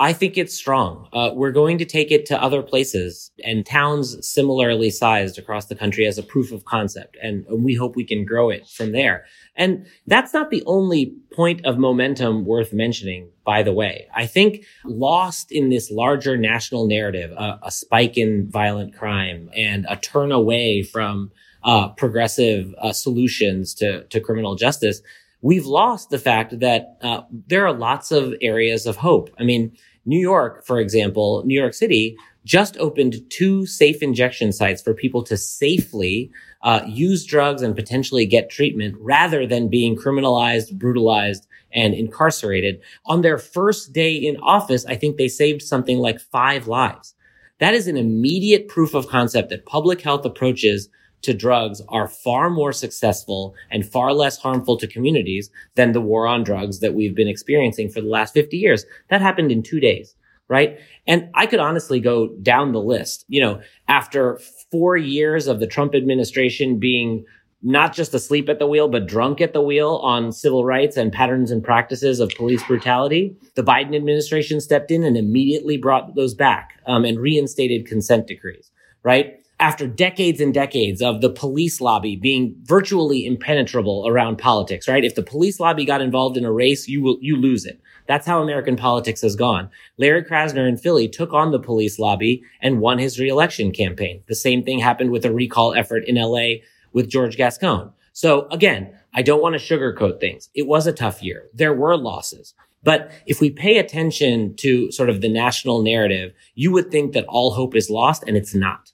I 0.00 0.12
think 0.12 0.38
it's 0.38 0.54
strong. 0.54 1.08
Uh, 1.12 1.30
we're 1.34 1.50
going 1.50 1.78
to 1.78 1.84
take 1.84 2.12
it 2.12 2.24
to 2.26 2.40
other 2.40 2.62
places 2.62 3.32
and 3.44 3.66
towns 3.66 4.16
similarly 4.26 4.90
sized 4.90 5.38
across 5.38 5.66
the 5.66 5.74
country 5.74 6.06
as 6.06 6.18
a 6.18 6.22
proof 6.22 6.52
of 6.52 6.64
concept. 6.64 7.16
And 7.20 7.44
we 7.50 7.74
hope 7.74 7.96
we 7.96 8.04
can 8.04 8.24
grow 8.24 8.48
it 8.50 8.68
from 8.68 8.92
there. 8.92 9.24
And 9.56 9.86
that's 10.06 10.32
not 10.32 10.50
the 10.50 10.62
only 10.66 11.16
point 11.32 11.66
of 11.66 11.78
momentum 11.78 12.44
worth 12.44 12.72
mentioning, 12.72 13.28
by 13.44 13.64
the 13.64 13.72
way. 13.72 14.06
I 14.14 14.26
think 14.26 14.64
lost 14.84 15.50
in 15.50 15.68
this 15.68 15.90
larger 15.90 16.36
national 16.36 16.86
narrative, 16.86 17.32
uh, 17.36 17.58
a 17.60 17.72
spike 17.72 18.16
in 18.16 18.48
violent 18.48 18.94
crime 18.94 19.50
and 19.56 19.84
a 19.88 19.96
turn 19.96 20.30
away 20.30 20.84
from 20.84 21.32
uh, 21.64 21.88
progressive 21.88 22.72
uh, 22.78 22.92
solutions 22.92 23.74
to, 23.74 24.04
to 24.04 24.20
criminal 24.20 24.54
justice, 24.54 25.02
we've 25.42 25.66
lost 25.66 26.10
the 26.10 26.18
fact 26.18 26.60
that 26.60 26.98
uh, 27.02 27.22
there 27.46 27.66
are 27.66 27.72
lots 27.72 28.10
of 28.10 28.34
areas 28.40 28.86
of 28.86 28.96
hope. 28.96 29.30
I 29.38 29.44
mean, 29.44 29.76
New 30.04 30.18
York, 30.18 30.64
for 30.64 30.80
example, 30.80 31.42
New 31.44 31.58
York 31.58 31.74
City 31.74 32.16
just 32.44 32.78
opened 32.78 33.16
two 33.30 33.66
safe 33.66 34.02
injection 34.02 34.52
sites 34.52 34.80
for 34.80 34.94
people 34.94 35.22
to 35.22 35.36
safely 35.36 36.30
uh, 36.62 36.80
use 36.86 37.26
drugs 37.26 37.60
and 37.62 37.76
potentially 37.76 38.24
get 38.24 38.50
treatment 38.50 38.96
rather 38.98 39.46
than 39.46 39.68
being 39.68 39.96
criminalized, 39.96 40.72
brutalized, 40.78 41.46
and 41.72 41.92
incarcerated. 41.92 42.80
On 43.04 43.20
their 43.20 43.36
first 43.36 43.92
day 43.92 44.14
in 44.14 44.38
office, 44.38 44.86
I 44.86 44.96
think 44.96 45.16
they 45.18 45.28
saved 45.28 45.60
something 45.60 45.98
like 45.98 46.20
five 46.20 46.66
lives. 46.66 47.14
That 47.60 47.74
is 47.74 47.86
an 47.86 47.96
immediate 47.96 48.68
proof 48.68 48.94
of 48.94 49.08
concept 49.08 49.50
that 49.50 49.66
public 49.66 50.00
health 50.00 50.24
approaches 50.24 50.88
to 51.22 51.34
drugs 51.34 51.82
are 51.88 52.08
far 52.08 52.50
more 52.50 52.72
successful 52.72 53.54
and 53.70 53.86
far 53.86 54.12
less 54.12 54.38
harmful 54.38 54.76
to 54.78 54.86
communities 54.86 55.50
than 55.74 55.92
the 55.92 56.00
war 56.00 56.26
on 56.26 56.44
drugs 56.44 56.80
that 56.80 56.94
we've 56.94 57.14
been 57.14 57.28
experiencing 57.28 57.88
for 57.88 58.00
the 58.00 58.08
last 58.08 58.34
50 58.34 58.56
years. 58.56 58.84
That 59.10 59.20
happened 59.20 59.50
in 59.50 59.62
two 59.62 59.80
days, 59.80 60.14
right? 60.48 60.78
And 61.06 61.28
I 61.34 61.46
could 61.46 61.60
honestly 61.60 62.00
go 62.00 62.28
down 62.42 62.72
the 62.72 62.80
list. 62.80 63.24
You 63.28 63.40
know, 63.40 63.60
after 63.88 64.38
four 64.70 64.96
years 64.96 65.46
of 65.46 65.60
the 65.60 65.66
Trump 65.66 65.94
administration 65.94 66.78
being 66.78 67.24
not 67.62 67.92
just 67.92 68.14
asleep 68.14 68.48
at 68.48 68.58
the 68.58 68.66
wheel, 68.66 68.88
but 68.88 69.06
drunk 69.06 69.40
at 69.40 69.52
the 69.52 69.60
wheel 69.60 69.96
on 69.96 70.30
civil 70.30 70.64
rights 70.64 70.96
and 70.96 71.12
patterns 71.12 71.50
and 71.50 71.62
practices 71.64 72.20
of 72.20 72.30
police 72.36 72.62
brutality. 72.62 73.36
The 73.56 73.64
Biden 73.64 73.96
administration 73.96 74.60
stepped 74.60 74.90
in 74.90 75.02
and 75.02 75.16
immediately 75.16 75.76
brought 75.76 76.14
those 76.14 76.34
back 76.34 76.80
um, 76.86 77.04
and 77.04 77.18
reinstated 77.18 77.86
consent 77.86 78.28
decrees, 78.28 78.70
right? 79.02 79.40
After 79.60 79.88
decades 79.88 80.40
and 80.40 80.54
decades 80.54 81.02
of 81.02 81.20
the 81.20 81.30
police 81.30 81.80
lobby 81.80 82.14
being 82.14 82.54
virtually 82.62 83.26
impenetrable 83.26 84.06
around 84.06 84.38
politics, 84.38 84.86
right? 84.86 85.04
If 85.04 85.16
the 85.16 85.22
police 85.22 85.58
lobby 85.58 85.84
got 85.84 86.00
involved 86.00 86.36
in 86.36 86.44
a 86.44 86.52
race, 86.52 86.86
you 86.86 87.02
will, 87.02 87.18
you 87.20 87.36
lose 87.36 87.64
it. 87.64 87.80
That's 88.06 88.26
how 88.26 88.40
American 88.40 88.76
politics 88.76 89.20
has 89.22 89.34
gone. 89.34 89.68
Larry 89.96 90.24
Krasner 90.24 90.68
in 90.68 90.76
Philly 90.76 91.08
took 91.08 91.32
on 91.32 91.50
the 91.50 91.58
police 91.58 91.98
lobby 91.98 92.42
and 92.62 92.80
won 92.80 92.98
his 92.98 93.18
reelection 93.18 93.72
campaign. 93.72 94.22
The 94.28 94.36
same 94.36 94.62
thing 94.62 94.78
happened 94.78 95.10
with 95.10 95.24
a 95.24 95.32
recall 95.32 95.74
effort 95.74 96.04
in 96.06 96.14
LA 96.14 96.62
with 96.92 97.10
George 97.10 97.36
Gascon. 97.36 97.92
So 98.12 98.46
again, 98.50 98.96
I 99.12 99.22
don't 99.22 99.42
want 99.42 99.58
to 99.58 99.78
sugarcoat 99.78 100.20
things. 100.20 100.48
It 100.54 100.66
was 100.66 100.86
a 100.86 100.92
tough 100.92 101.22
year. 101.22 101.48
There 101.52 101.74
were 101.74 101.96
losses. 101.96 102.54
But 102.84 103.10
if 103.26 103.40
we 103.40 103.50
pay 103.50 103.78
attention 103.78 104.54
to 104.56 104.92
sort 104.92 105.10
of 105.10 105.20
the 105.20 105.28
national 105.28 105.82
narrative, 105.82 106.32
you 106.54 106.70
would 106.72 106.90
think 106.90 107.12
that 107.12 107.26
all 107.26 107.52
hope 107.52 107.74
is 107.74 107.90
lost 107.90 108.22
and 108.26 108.36
it's 108.36 108.54
not. 108.54 108.92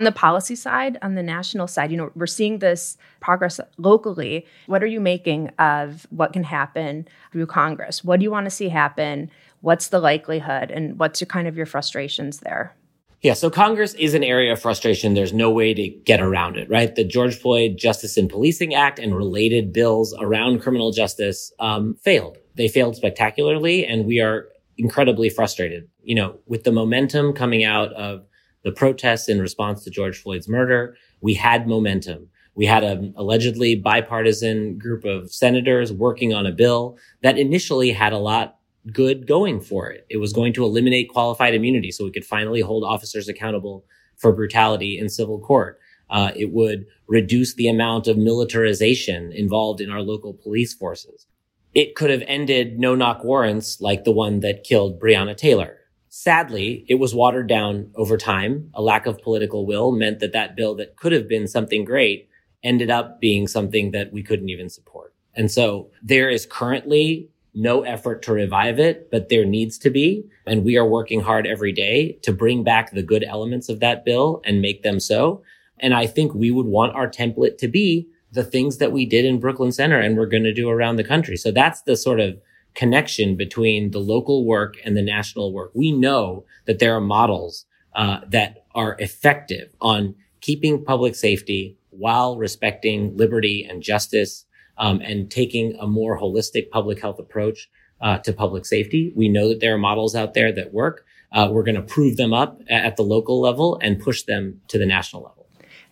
On 0.00 0.04
the 0.04 0.12
policy 0.12 0.56
side, 0.56 0.98
on 1.02 1.14
the 1.14 1.22
national 1.22 1.68
side, 1.68 1.92
you 1.92 1.96
know, 1.96 2.10
we're 2.16 2.26
seeing 2.26 2.58
this 2.58 2.96
progress 3.20 3.60
locally. 3.78 4.44
What 4.66 4.82
are 4.82 4.88
you 4.88 5.00
making 5.00 5.50
of 5.58 6.04
what 6.10 6.32
can 6.32 6.42
happen 6.42 7.06
through 7.30 7.46
Congress? 7.46 8.02
What 8.02 8.18
do 8.18 8.24
you 8.24 8.30
want 8.30 8.46
to 8.46 8.50
see 8.50 8.68
happen? 8.70 9.30
What's 9.60 9.88
the 9.88 10.00
likelihood? 10.00 10.72
And 10.72 10.98
what's 10.98 11.20
your 11.20 11.26
kind 11.26 11.46
of 11.46 11.56
your 11.56 11.66
frustrations 11.66 12.40
there? 12.40 12.74
Yeah, 13.22 13.34
so 13.34 13.48
Congress 13.48 13.94
is 13.94 14.14
an 14.14 14.24
area 14.24 14.52
of 14.52 14.60
frustration. 14.60 15.14
There's 15.14 15.32
no 15.32 15.50
way 15.50 15.72
to 15.72 15.88
get 15.88 16.20
around 16.20 16.58
it, 16.58 16.68
right? 16.68 16.94
The 16.94 17.04
George 17.04 17.38
Floyd 17.38 17.78
Justice 17.78 18.16
and 18.16 18.28
Policing 18.28 18.74
Act 18.74 18.98
and 18.98 19.16
related 19.16 19.72
bills 19.72 20.12
around 20.20 20.60
criminal 20.60 20.90
justice 20.90 21.52
um, 21.60 21.96
failed. 22.02 22.36
They 22.56 22.68
failed 22.68 22.96
spectacularly, 22.96 23.86
and 23.86 24.04
we 24.04 24.20
are 24.20 24.48
incredibly 24.76 25.30
frustrated. 25.30 25.88
You 26.02 26.16
know, 26.16 26.38
with 26.46 26.64
the 26.64 26.72
momentum 26.72 27.32
coming 27.32 27.64
out 27.64 27.92
of 27.94 28.26
the 28.64 28.72
protests 28.72 29.28
in 29.28 29.40
response 29.40 29.84
to 29.84 29.90
George 29.90 30.20
Floyd's 30.20 30.48
murder, 30.48 30.96
we 31.20 31.34
had 31.34 31.68
momentum. 31.68 32.28
We 32.54 32.66
had 32.66 32.84
an 32.84 33.14
allegedly 33.16 33.76
bipartisan 33.76 34.78
group 34.78 35.04
of 35.04 35.32
senators 35.32 35.92
working 35.92 36.32
on 36.32 36.46
a 36.46 36.52
bill 36.52 36.96
that 37.22 37.38
initially 37.38 37.92
had 37.92 38.12
a 38.12 38.18
lot 38.18 38.58
good 38.92 39.26
going 39.26 39.60
for 39.60 39.90
it. 39.90 40.06
It 40.08 40.18
was 40.18 40.32
going 40.32 40.52
to 40.54 40.64
eliminate 40.64 41.10
qualified 41.10 41.54
immunity 41.54 41.90
so 41.90 42.04
we 42.04 42.12
could 42.12 42.24
finally 42.24 42.60
hold 42.60 42.84
officers 42.84 43.28
accountable 43.28 43.84
for 44.16 44.32
brutality 44.32 44.98
in 44.98 45.08
civil 45.08 45.40
court. 45.40 45.80
Uh, 46.10 46.32
it 46.36 46.52
would 46.52 46.86
reduce 47.08 47.54
the 47.54 47.68
amount 47.68 48.06
of 48.06 48.16
militarization 48.16 49.32
involved 49.32 49.80
in 49.80 49.90
our 49.90 50.02
local 50.02 50.34
police 50.34 50.74
forces. 50.74 51.26
It 51.74 51.96
could 51.96 52.10
have 52.10 52.22
ended 52.26 52.78
no 52.78 52.94
knock 52.94 53.24
warrants 53.24 53.80
like 53.80 54.04
the 54.04 54.12
one 54.12 54.40
that 54.40 54.64
killed 54.64 55.00
Breonna 55.00 55.36
Taylor. 55.36 55.78
Sadly, 56.16 56.84
it 56.88 56.94
was 56.94 57.12
watered 57.12 57.48
down 57.48 57.90
over 57.96 58.16
time. 58.16 58.70
A 58.72 58.80
lack 58.80 59.06
of 59.06 59.20
political 59.20 59.66
will 59.66 59.90
meant 59.90 60.20
that 60.20 60.32
that 60.32 60.54
bill 60.54 60.76
that 60.76 60.94
could 60.94 61.10
have 61.10 61.26
been 61.26 61.48
something 61.48 61.84
great 61.84 62.28
ended 62.62 62.88
up 62.88 63.20
being 63.20 63.48
something 63.48 63.90
that 63.90 64.12
we 64.12 64.22
couldn't 64.22 64.48
even 64.48 64.68
support. 64.68 65.12
And 65.34 65.50
so 65.50 65.90
there 66.04 66.30
is 66.30 66.46
currently 66.46 67.30
no 67.52 67.82
effort 67.82 68.22
to 68.22 68.32
revive 68.32 68.78
it, 68.78 69.10
but 69.10 69.28
there 69.28 69.44
needs 69.44 69.76
to 69.78 69.90
be. 69.90 70.24
And 70.46 70.64
we 70.64 70.76
are 70.76 70.86
working 70.86 71.18
hard 71.18 71.48
every 71.48 71.72
day 71.72 72.12
to 72.22 72.32
bring 72.32 72.62
back 72.62 72.92
the 72.92 73.02
good 73.02 73.24
elements 73.24 73.68
of 73.68 73.80
that 73.80 74.04
bill 74.04 74.40
and 74.44 74.62
make 74.62 74.84
them 74.84 75.00
so. 75.00 75.42
And 75.80 75.94
I 75.94 76.06
think 76.06 76.32
we 76.32 76.52
would 76.52 76.66
want 76.66 76.94
our 76.94 77.10
template 77.10 77.58
to 77.58 77.66
be 77.66 78.06
the 78.30 78.44
things 78.44 78.78
that 78.78 78.92
we 78.92 79.04
did 79.04 79.24
in 79.24 79.40
Brooklyn 79.40 79.72
Center 79.72 79.98
and 79.98 80.16
we're 80.16 80.26
going 80.26 80.44
to 80.44 80.54
do 80.54 80.70
around 80.70 80.94
the 80.94 81.02
country. 81.02 81.36
So 81.36 81.50
that's 81.50 81.82
the 81.82 81.96
sort 81.96 82.20
of 82.20 82.40
connection 82.74 83.36
between 83.36 83.90
the 83.90 84.00
local 84.00 84.44
work 84.44 84.76
and 84.84 84.96
the 84.96 85.02
national 85.02 85.52
work. 85.52 85.70
We 85.74 85.92
know 85.92 86.44
that 86.66 86.78
there 86.78 86.94
are 86.94 87.00
models 87.00 87.66
uh, 87.94 88.20
that 88.28 88.66
are 88.74 88.96
effective 88.98 89.74
on 89.80 90.14
keeping 90.40 90.84
public 90.84 91.14
safety 91.14 91.78
while 91.90 92.36
respecting 92.36 93.16
liberty 93.16 93.64
and 93.68 93.82
justice 93.82 94.44
um, 94.78 95.00
and 95.00 95.30
taking 95.30 95.76
a 95.78 95.86
more 95.86 96.18
holistic 96.18 96.70
public 96.70 97.00
health 97.00 97.18
approach 97.18 97.70
uh, 98.00 98.18
to 98.18 98.32
public 98.32 98.66
safety. 98.66 99.12
We 99.14 99.28
know 99.28 99.48
that 99.48 99.60
there 99.60 99.74
are 99.74 99.78
models 99.78 100.14
out 100.14 100.34
there 100.34 100.52
that 100.52 100.74
work. 100.74 101.06
Uh, 101.32 101.48
we're 101.50 101.62
going 101.62 101.76
to 101.76 101.82
prove 101.82 102.16
them 102.16 102.32
up 102.32 102.60
at 102.68 102.96
the 102.96 103.02
local 103.02 103.40
level 103.40 103.78
and 103.80 104.00
push 104.00 104.24
them 104.24 104.60
to 104.68 104.78
the 104.78 104.86
national 104.86 105.22
level. 105.22 105.48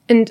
And 0.08 0.30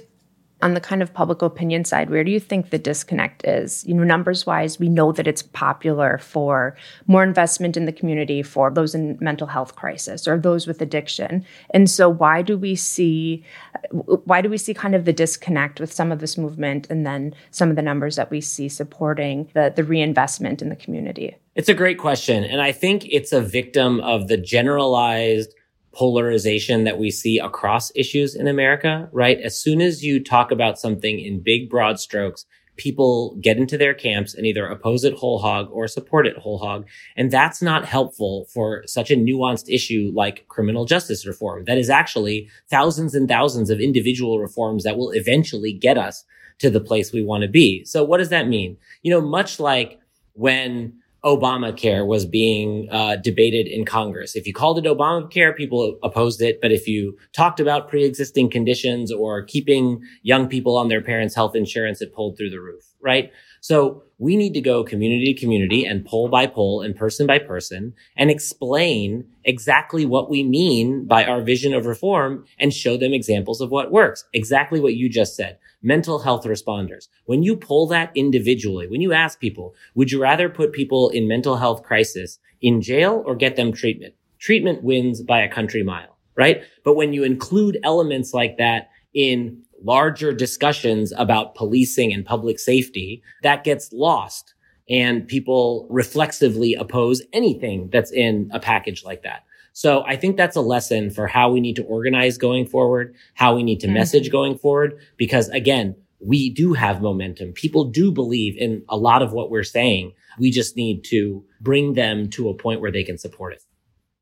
on 0.62 0.74
the 0.74 0.82
kind 0.82 1.02
of 1.02 1.14
public 1.14 1.42
opinion 1.42 1.86
side, 1.86 2.10
where 2.10 2.24
do 2.24 2.32
you 2.32 2.40
think 2.40 2.70
the 2.70 2.78
disconnect 2.78 3.46
is? 3.46 3.86
You 3.86 3.94
know, 3.94 4.04
numbers 4.04 4.46
wise, 4.46 4.80
we 4.80 4.90
know 4.90 5.12
that 5.12 5.28
it's 5.28 5.42
popular 5.42 6.18
for 6.18 6.76
more 7.08 7.24
investment 7.24 7.78
in 7.78 7.86
the 7.86 7.92
community 7.92 8.44
for 8.44 8.70
those 8.72 8.94
in 8.96 9.18
mental 9.20 9.48
health 9.48 9.76
crisis 9.76 10.28
or 10.28 10.38
those 10.38 10.68
with 10.68 10.82
addiction. 10.82 11.46
And 11.72 11.90
so 11.90 12.10
why 12.10 12.42
do 12.42 12.58
we 12.58 12.76
see 12.76 13.44
why 13.92 14.42
do 14.42 14.50
we 14.50 14.58
see 14.58 14.74
kind 14.74 14.96
of 14.96 15.06
the 15.06 15.14
disconnect 15.14 15.80
with 15.80 15.92
some 15.92 16.12
of 16.12 16.20
this 16.20 16.38
movement 16.38 16.88
and 16.90 17.06
then 17.06 17.34
some 17.52 17.70
of 17.70 17.76
the 17.76 17.82
numbers 17.82 18.16
that 18.16 18.30
we 18.30 18.42
see 18.42 18.70
supporting 18.70 19.50
the 19.54 19.74
the 19.76 19.84
reinvestment 19.84 20.62
in 20.62 20.70
the 20.70 20.76
community? 20.76 21.36
It's 21.56 21.70
a 21.70 21.74
great 21.74 21.98
question. 21.98 22.44
And 22.44 22.62
I 22.62 22.72
think 22.72 23.06
it's 23.10 23.34
a 23.34 23.42
victim 23.42 24.00
of 24.02 24.28
the 24.28 24.38
generalized 24.38 25.54
polarization 25.94 26.84
that 26.86 26.98
we 26.98 27.12
see 27.12 27.38
across 27.38 27.92
issues 27.96 28.36
in 28.36 28.48
America, 28.48 29.10
right? 29.12 29.40
As 29.40 29.60
soon 29.60 29.82
as 29.82 30.04
you 30.04 30.24
talk 30.24 30.52
about 30.52 30.80
something 30.80 31.20
in 31.20 31.42
big, 31.42 31.70
broad 31.70 32.00
strokes, 32.00 32.46
people 32.78 33.38
get 33.42 33.58
into 33.58 33.78
their 33.78 33.94
camps 33.94 34.34
and 34.34 34.46
either 34.46 34.66
oppose 34.66 35.04
it 35.04 35.14
whole 35.14 35.40
hog 35.40 35.68
or 35.72 35.88
support 35.88 36.26
it 36.26 36.38
whole 36.38 36.58
hog. 36.58 36.88
And 37.16 37.30
that's 37.30 37.62
not 37.62 37.86
helpful 37.86 38.48
for 38.54 38.84
such 38.88 39.12
a 39.12 39.16
nuanced 39.16 39.66
issue 39.68 40.12
like 40.16 40.48
criminal 40.48 40.86
justice 40.86 41.26
reform. 41.26 41.66
That 41.66 41.78
is 41.78 41.90
actually 41.90 42.50
thousands 42.70 43.14
and 43.14 43.28
thousands 43.28 43.70
of 43.70 43.80
individual 43.80 44.40
reforms 44.40 44.84
that 44.84 44.98
will 44.98 45.12
eventually 45.12 45.74
get 45.74 45.98
us 45.98 46.24
to 46.60 46.70
the 46.70 46.80
place 46.80 47.12
we 47.12 47.24
want 47.24 47.44
to 47.44 47.50
be. 47.50 47.84
So 47.84 48.04
what 48.04 48.18
does 48.18 48.30
that 48.30 48.48
mean? 48.48 48.78
You 49.04 49.12
know, 49.12 49.22
much 49.22 49.60
like 49.60 50.00
when 50.34 50.94
Obamacare 51.24 52.06
was 52.06 52.26
being 52.26 52.88
uh, 52.92 53.16
debated 53.18 53.68
in 53.68 53.86
Congress. 53.86 54.36
If 54.36 54.48
you 54.48 54.54
called 54.54 54.80
it 54.80 54.86
Obamacare, 54.86 55.56
people 55.56 56.00
opposed 56.02 56.42
it. 56.42 56.60
But 56.62 56.72
if 56.72 56.88
you 56.88 57.16
talked 57.32 57.60
about 57.60 57.90
pre-existing 57.90 58.50
conditions 58.50 59.12
or 59.12 59.44
keeping 59.44 60.02
young 60.24 60.48
people 60.48 60.78
on 60.78 60.88
their 60.88 61.02
parents' 61.02 61.36
health 61.36 61.56
insurance, 61.56 62.02
it 62.02 62.14
polled 62.14 62.38
through 62.38 62.50
the 62.50 62.60
roof, 62.60 62.84
right? 63.02 63.32
So 63.62 64.04
we 64.18 64.36
need 64.36 64.54
to 64.56 64.62
go 64.62 64.84
community 64.84 65.34
to 65.34 65.40
community 65.40 65.86
and 65.86 66.04
poll 66.04 66.28
by 66.28 66.48
poll 66.48 66.82
and 66.82 66.96
person 66.96 67.28
by 67.28 67.38
person 67.38 67.94
and 68.18 68.32
explain 68.32 69.28
exactly 69.44 70.08
what 70.08 70.32
we 70.32 70.44
mean 70.44 71.06
by 71.06 71.26
our 71.26 71.42
vision 71.42 71.74
of 71.76 71.86
reform 71.86 72.46
and 72.60 72.74
show 72.74 72.98
them 72.98 73.14
examples 73.14 73.62
of 73.62 73.70
what 73.70 73.92
works. 73.92 74.26
Exactly 74.34 74.80
what 74.80 74.96
you 74.96 75.08
just 75.08 75.36
said 75.36 75.60
mental 75.82 76.20
health 76.20 76.46
responders. 76.46 77.08
When 77.26 77.44
you 77.44 77.56
pull 77.56 77.88
that 77.88 78.12
individually, 78.16 78.88
when 78.88 79.02
you 79.02 79.14
ask 79.14 79.40
people, 79.40 79.76
would 79.96 80.12
you 80.12 80.22
rather 80.22 80.50
put 80.50 80.74
people 80.74 81.10
in 81.10 81.28
mental 81.28 81.58
health 81.58 81.84
crisis 81.84 82.40
in 82.62 82.82
jail 82.82 83.24
or 83.26 83.36
get 83.36 83.56
them 83.56 83.72
treatment? 83.72 84.14
Treatment 84.40 84.84
wins 84.84 85.22
by 85.22 85.42
a 85.42 85.50
country 85.52 85.84
mile, 85.84 86.18
right? 86.36 86.64
But 86.84 86.96
when 86.96 87.14
you 87.14 87.24
include 87.24 87.80
elements 87.84 88.34
like 88.34 88.58
that 88.58 88.90
in 89.14 89.64
larger 89.84 90.32
discussions 90.32 91.12
about 91.18 91.56
policing 91.56 92.14
and 92.14 92.26
public 92.26 92.60
safety, 92.60 93.24
that 93.44 93.64
gets 93.64 93.92
lost 93.92 94.54
and 94.90 95.28
people 95.28 95.88
reflexively 95.90 96.74
oppose 96.76 97.22
anything 97.34 97.90
that's 97.92 98.12
in 98.12 98.50
a 98.54 98.60
package 98.60 99.04
like 99.04 99.24
that. 99.24 99.44
So 99.74 100.04
I 100.06 100.16
think 100.16 100.38
that's 100.38 100.56
a 100.56 100.62
lesson 100.62 101.10
for 101.10 101.28
how 101.28 101.52
we 101.52 101.62
need 101.62 101.76
to 101.78 101.84
organize 101.84 102.38
going 102.38 102.66
forward, 102.66 103.16
how 103.36 103.56
we 103.56 103.64
need 103.64 103.80
to 103.82 103.88
mm-hmm. 103.88 103.96
message 103.96 104.32
going 104.32 104.58
forward, 104.58 105.00
because 105.18 105.50
again, 105.50 105.96
we 106.20 106.50
do 106.50 106.74
have 106.74 107.02
momentum. 107.02 107.52
People 107.54 107.86
do 107.86 108.12
believe 108.12 108.56
in 108.58 108.84
a 108.90 108.98
lot 108.98 109.22
of 109.22 109.34
what 109.34 109.50
we're 109.50 109.64
saying. 109.64 110.14
We 110.38 110.52
just 110.52 110.78
need 110.78 111.04
to 111.06 111.44
bring 111.60 111.94
them 111.94 112.30
to 112.32 112.50
a 112.50 112.54
point 112.54 112.82
where 112.82 112.92
they 112.92 113.04
can 113.04 113.18
support 113.18 113.54
it. 113.54 113.64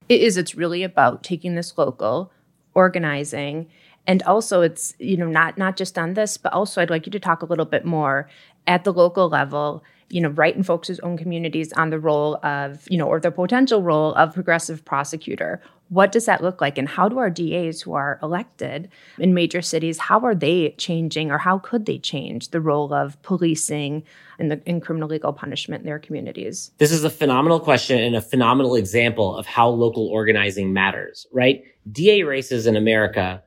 It 0.07 0.21
is. 0.21 0.38
It's 0.38 0.55
really 0.55 0.83
about 0.83 1.23
taking 1.23 1.55
this 1.55 1.77
local, 1.77 2.31
organizing, 2.73 3.67
and 4.07 4.23
also 4.23 4.62
it's 4.62 4.95
you 4.97 5.17
know 5.17 5.27
not 5.27 5.57
not 5.57 5.77
just 5.77 5.97
on 5.97 6.13
this, 6.13 6.38
but 6.38 6.53
also 6.53 6.81
I'd 6.81 6.89
like 6.89 7.05
you 7.05 7.12
to 7.12 7.19
talk 7.19 7.41
a 7.41 7.45
little 7.45 7.65
bit 7.65 7.85
more 7.85 8.27
at 8.65 8.85
the 8.85 8.93
local 8.93 9.29
level 9.29 9.83
you 10.09 10.21
know, 10.21 10.29
right 10.29 10.55
in 10.55 10.63
folks' 10.63 10.99
own 10.99 11.17
communities 11.17 11.71
on 11.73 11.89
the 11.89 11.99
role 11.99 12.37
of, 12.43 12.87
you 12.89 12.97
know, 12.97 13.07
or 13.07 13.19
the 13.19 13.31
potential 13.31 13.81
role 13.81 14.13
of 14.15 14.33
progressive 14.33 14.83
prosecutor. 14.83 15.61
What 15.89 16.11
does 16.11 16.25
that 16.25 16.43
look 16.43 16.61
like? 16.61 16.77
And 16.77 16.87
how 16.87 17.09
do 17.09 17.17
our 17.17 17.31
DAs 17.31 17.81
who 17.81 17.93
are 17.93 18.19
elected 18.21 18.89
in 19.17 19.33
major 19.33 19.61
cities, 19.61 19.97
how 19.97 20.19
are 20.19 20.35
they 20.35 20.75
changing 20.77 21.31
or 21.31 21.39
how 21.39 21.57
could 21.57 21.87
they 21.87 21.97
change 21.97 22.49
the 22.49 22.61
role 22.61 22.93
of 22.93 23.19
policing 23.23 24.03
and 24.37 24.51
the, 24.51 24.61
in 24.67 24.81
criminal 24.81 25.09
legal 25.09 25.33
punishment 25.33 25.81
in 25.81 25.87
their 25.87 25.97
communities? 25.97 26.71
This 26.77 26.91
is 26.91 27.03
a 27.03 27.09
phenomenal 27.09 27.59
question 27.59 27.99
and 27.99 28.15
a 28.15 28.21
phenomenal 28.21 28.75
example 28.75 29.35
of 29.35 29.47
how 29.47 29.69
local 29.69 30.07
organizing 30.07 30.73
matters, 30.73 31.25
right? 31.31 31.63
DA 31.91 32.21
races 32.21 32.67
in 32.67 32.75
America 32.75 33.41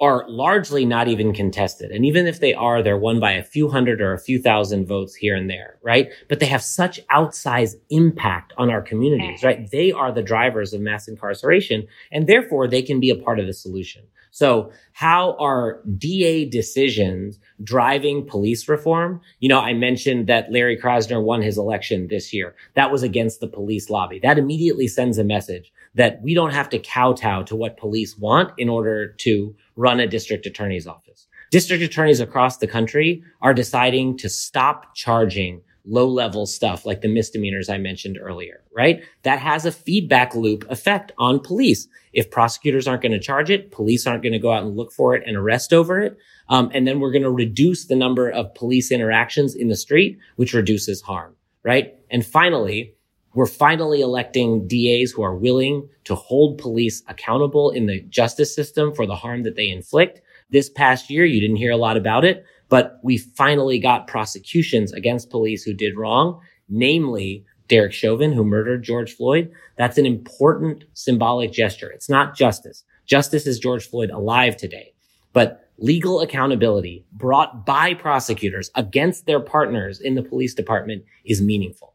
are 0.00 0.24
largely 0.28 0.84
not 0.84 1.08
even 1.08 1.32
contested. 1.32 1.90
And 1.90 2.04
even 2.04 2.26
if 2.26 2.40
they 2.40 2.54
are, 2.54 2.82
they're 2.82 2.98
won 2.98 3.20
by 3.20 3.32
a 3.32 3.42
few 3.42 3.68
hundred 3.68 4.00
or 4.00 4.12
a 4.12 4.18
few 4.18 4.40
thousand 4.40 4.86
votes 4.86 5.14
here 5.14 5.36
and 5.36 5.48
there, 5.48 5.78
right? 5.82 6.10
But 6.28 6.40
they 6.40 6.46
have 6.46 6.62
such 6.62 7.00
outsized 7.08 7.76
impact 7.90 8.52
on 8.58 8.70
our 8.70 8.82
communities, 8.82 9.42
right? 9.42 9.70
They 9.70 9.92
are 9.92 10.12
the 10.12 10.22
drivers 10.22 10.72
of 10.72 10.80
mass 10.80 11.08
incarceration 11.08 11.86
and 12.10 12.26
therefore 12.26 12.68
they 12.68 12.82
can 12.82 13.00
be 13.00 13.10
a 13.10 13.16
part 13.16 13.38
of 13.38 13.46
the 13.46 13.52
solution. 13.52 14.02
So 14.32 14.72
how 14.94 15.36
are 15.38 15.82
DA 15.98 16.46
decisions 16.46 17.38
driving 17.62 18.26
police 18.26 18.66
reform? 18.66 19.20
You 19.40 19.50
know, 19.50 19.60
I 19.60 19.74
mentioned 19.74 20.26
that 20.26 20.50
Larry 20.50 20.78
Krasner 20.78 21.22
won 21.22 21.42
his 21.42 21.58
election 21.58 22.08
this 22.08 22.32
year. 22.32 22.54
That 22.74 22.90
was 22.90 23.02
against 23.02 23.40
the 23.40 23.46
police 23.46 23.90
lobby. 23.90 24.18
That 24.20 24.38
immediately 24.38 24.88
sends 24.88 25.18
a 25.18 25.24
message 25.24 25.70
that 25.94 26.20
we 26.22 26.34
don't 26.34 26.52
have 26.52 26.68
to 26.70 26.78
kowtow 26.78 27.42
to 27.44 27.56
what 27.56 27.76
police 27.76 28.16
want 28.16 28.52
in 28.58 28.68
order 28.68 29.08
to 29.08 29.54
run 29.76 30.00
a 30.00 30.06
district 30.06 30.46
attorney's 30.46 30.86
office. 30.86 31.26
District 31.50 31.82
attorneys 31.82 32.20
across 32.20 32.56
the 32.56 32.66
country 32.66 33.22
are 33.42 33.52
deciding 33.52 34.16
to 34.18 34.28
stop 34.28 34.94
charging 34.94 35.60
low 35.84 36.06
level 36.06 36.46
stuff 36.46 36.86
like 36.86 37.00
the 37.00 37.08
misdemeanors 37.08 37.68
I 37.68 37.76
mentioned 37.76 38.18
earlier, 38.20 38.62
right? 38.74 39.02
That 39.22 39.38
has 39.40 39.66
a 39.66 39.72
feedback 39.72 40.34
loop 40.34 40.64
effect 40.70 41.12
on 41.18 41.40
police. 41.40 41.88
If 42.12 42.30
prosecutors 42.30 42.86
aren't 42.86 43.02
going 43.02 43.12
to 43.12 43.20
charge 43.20 43.50
it, 43.50 43.72
police 43.72 44.06
aren't 44.06 44.22
going 44.22 44.32
to 44.32 44.38
go 44.38 44.52
out 44.52 44.62
and 44.62 44.76
look 44.76 44.92
for 44.92 45.14
it 45.14 45.24
and 45.26 45.36
arrest 45.36 45.72
over 45.72 46.00
it. 46.00 46.16
Um, 46.48 46.70
and 46.72 46.86
then 46.86 47.00
we're 47.00 47.12
going 47.12 47.22
to 47.22 47.30
reduce 47.30 47.86
the 47.86 47.96
number 47.96 48.30
of 48.30 48.54
police 48.54 48.92
interactions 48.92 49.54
in 49.54 49.68
the 49.68 49.76
street, 49.76 50.18
which 50.36 50.54
reduces 50.54 51.02
harm, 51.02 51.34
right? 51.64 51.94
And 52.10 52.24
finally, 52.24 52.94
we're 53.34 53.46
finally 53.46 54.00
electing 54.00 54.66
DAs 54.68 55.10
who 55.10 55.22
are 55.22 55.34
willing 55.34 55.88
to 56.04 56.14
hold 56.14 56.58
police 56.58 57.02
accountable 57.08 57.70
in 57.70 57.86
the 57.86 58.00
justice 58.02 58.54
system 58.54 58.94
for 58.94 59.06
the 59.06 59.16
harm 59.16 59.42
that 59.44 59.56
they 59.56 59.68
inflict. 59.68 60.20
This 60.50 60.68
past 60.68 61.08
year, 61.08 61.24
you 61.24 61.40
didn't 61.40 61.56
hear 61.56 61.72
a 61.72 61.76
lot 61.76 61.96
about 61.96 62.24
it, 62.24 62.44
but 62.68 62.98
we 63.02 63.16
finally 63.16 63.78
got 63.78 64.06
prosecutions 64.06 64.92
against 64.92 65.30
police 65.30 65.62
who 65.62 65.72
did 65.72 65.96
wrong, 65.96 66.40
namely 66.68 67.44
Derek 67.68 67.92
Chauvin, 67.92 68.32
who 68.32 68.44
murdered 68.44 68.82
George 68.82 69.14
Floyd. 69.14 69.50
That's 69.78 69.96
an 69.96 70.04
important 70.04 70.84
symbolic 70.92 71.52
gesture. 71.52 71.90
It's 71.90 72.10
not 72.10 72.36
justice. 72.36 72.84
Justice 73.06 73.46
is 73.46 73.58
George 73.58 73.88
Floyd 73.88 74.10
alive 74.10 74.56
today, 74.56 74.92
but 75.32 75.70
legal 75.78 76.20
accountability 76.20 77.04
brought 77.12 77.64
by 77.64 77.94
prosecutors 77.94 78.70
against 78.74 79.26
their 79.26 79.40
partners 79.40 80.00
in 80.00 80.14
the 80.14 80.22
police 80.22 80.54
department 80.54 81.04
is 81.24 81.40
meaningful. 81.40 81.91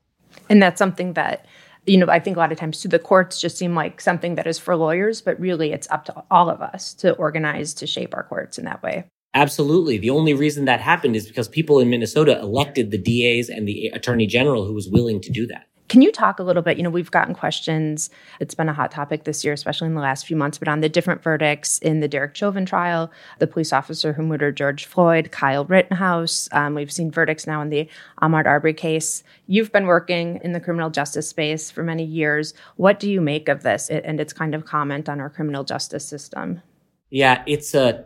And 0.49 0.61
that's 0.61 0.79
something 0.79 1.13
that, 1.13 1.45
you 1.85 1.97
know, 1.97 2.07
I 2.07 2.19
think 2.19 2.37
a 2.37 2.39
lot 2.39 2.51
of 2.51 2.57
times 2.57 2.81
to 2.81 2.87
the 2.87 2.99
courts 2.99 3.39
just 3.39 3.57
seem 3.57 3.75
like 3.75 4.01
something 4.01 4.35
that 4.35 4.47
is 4.47 4.59
for 4.59 4.75
lawyers, 4.75 5.21
but 5.21 5.39
really 5.39 5.71
it's 5.71 5.89
up 5.89 6.05
to 6.05 6.23
all 6.29 6.49
of 6.49 6.61
us 6.61 6.93
to 6.95 7.13
organize 7.13 7.73
to 7.75 7.87
shape 7.87 8.13
our 8.13 8.23
courts 8.23 8.57
in 8.57 8.65
that 8.65 8.83
way. 8.83 9.05
Absolutely. 9.33 9.97
The 9.97 10.09
only 10.09 10.33
reason 10.33 10.65
that 10.65 10.79
happened 10.81 11.15
is 11.15 11.27
because 11.27 11.47
people 11.47 11.79
in 11.79 11.89
Minnesota 11.89 12.39
elected 12.39 12.91
the 12.91 12.97
DAs 12.97 13.49
and 13.49 13.67
the 13.67 13.87
attorney 13.87 14.25
general 14.25 14.65
who 14.65 14.73
was 14.73 14.89
willing 14.89 15.21
to 15.21 15.31
do 15.31 15.45
that. 15.47 15.67
Can 15.89 16.01
you 16.01 16.11
talk 16.11 16.39
a 16.39 16.43
little 16.43 16.61
bit? 16.61 16.75
You 16.75 16.83
know, 16.83 16.89
we've 16.89 17.11
gotten 17.11 17.33
questions. 17.33 18.09
It's 18.41 18.53
been 18.53 18.67
a 18.67 18.73
hot 18.73 18.91
topic 18.91 19.23
this 19.23 19.45
year, 19.45 19.53
especially 19.53 19.87
in 19.87 19.93
the 19.95 20.01
last 20.01 20.27
few 20.27 20.35
months, 20.35 20.57
but 20.57 20.67
on 20.67 20.81
the 20.81 20.89
different 20.89 21.23
verdicts 21.23 21.77
in 21.79 22.01
the 22.01 22.09
Derek 22.09 22.35
Chauvin 22.35 22.65
trial, 22.65 23.09
the 23.39 23.47
police 23.47 23.71
officer 23.71 24.11
who 24.11 24.23
murdered 24.23 24.57
George 24.57 24.85
Floyd, 24.85 25.31
Kyle 25.31 25.63
Rittenhouse. 25.63 26.49
Um, 26.51 26.75
we've 26.75 26.91
seen 26.91 27.09
verdicts 27.09 27.47
now 27.47 27.61
in 27.61 27.69
the 27.69 27.87
Ahmaud 28.21 28.45
Arbery 28.45 28.73
case. 28.73 29.23
You've 29.47 29.71
been 29.71 29.85
working 29.85 30.41
in 30.43 30.51
the 30.51 30.59
criminal 30.59 30.89
justice 30.89 31.29
space 31.29 31.71
for 31.71 31.83
many 31.83 32.03
years. 32.03 32.53
What 32.75 32.99
do 32.99 33.09
you 33.09 33.21
make 33.21 33.47
of 33.47 33.63
this 33.63 33.89
and 33.89 34.19
its 34.19 34.33
kind 34.33 34.53
of 34.53 34.65
comment 34.65 35.07
on 35.07 35.21
our 35.21 35.29
criminal 35.29 35.63
justice 35.63 36.05
system? 36.05 36.61
Yeah, 37.09 37.43
it's 37.47 37.73
a 37.73 38.03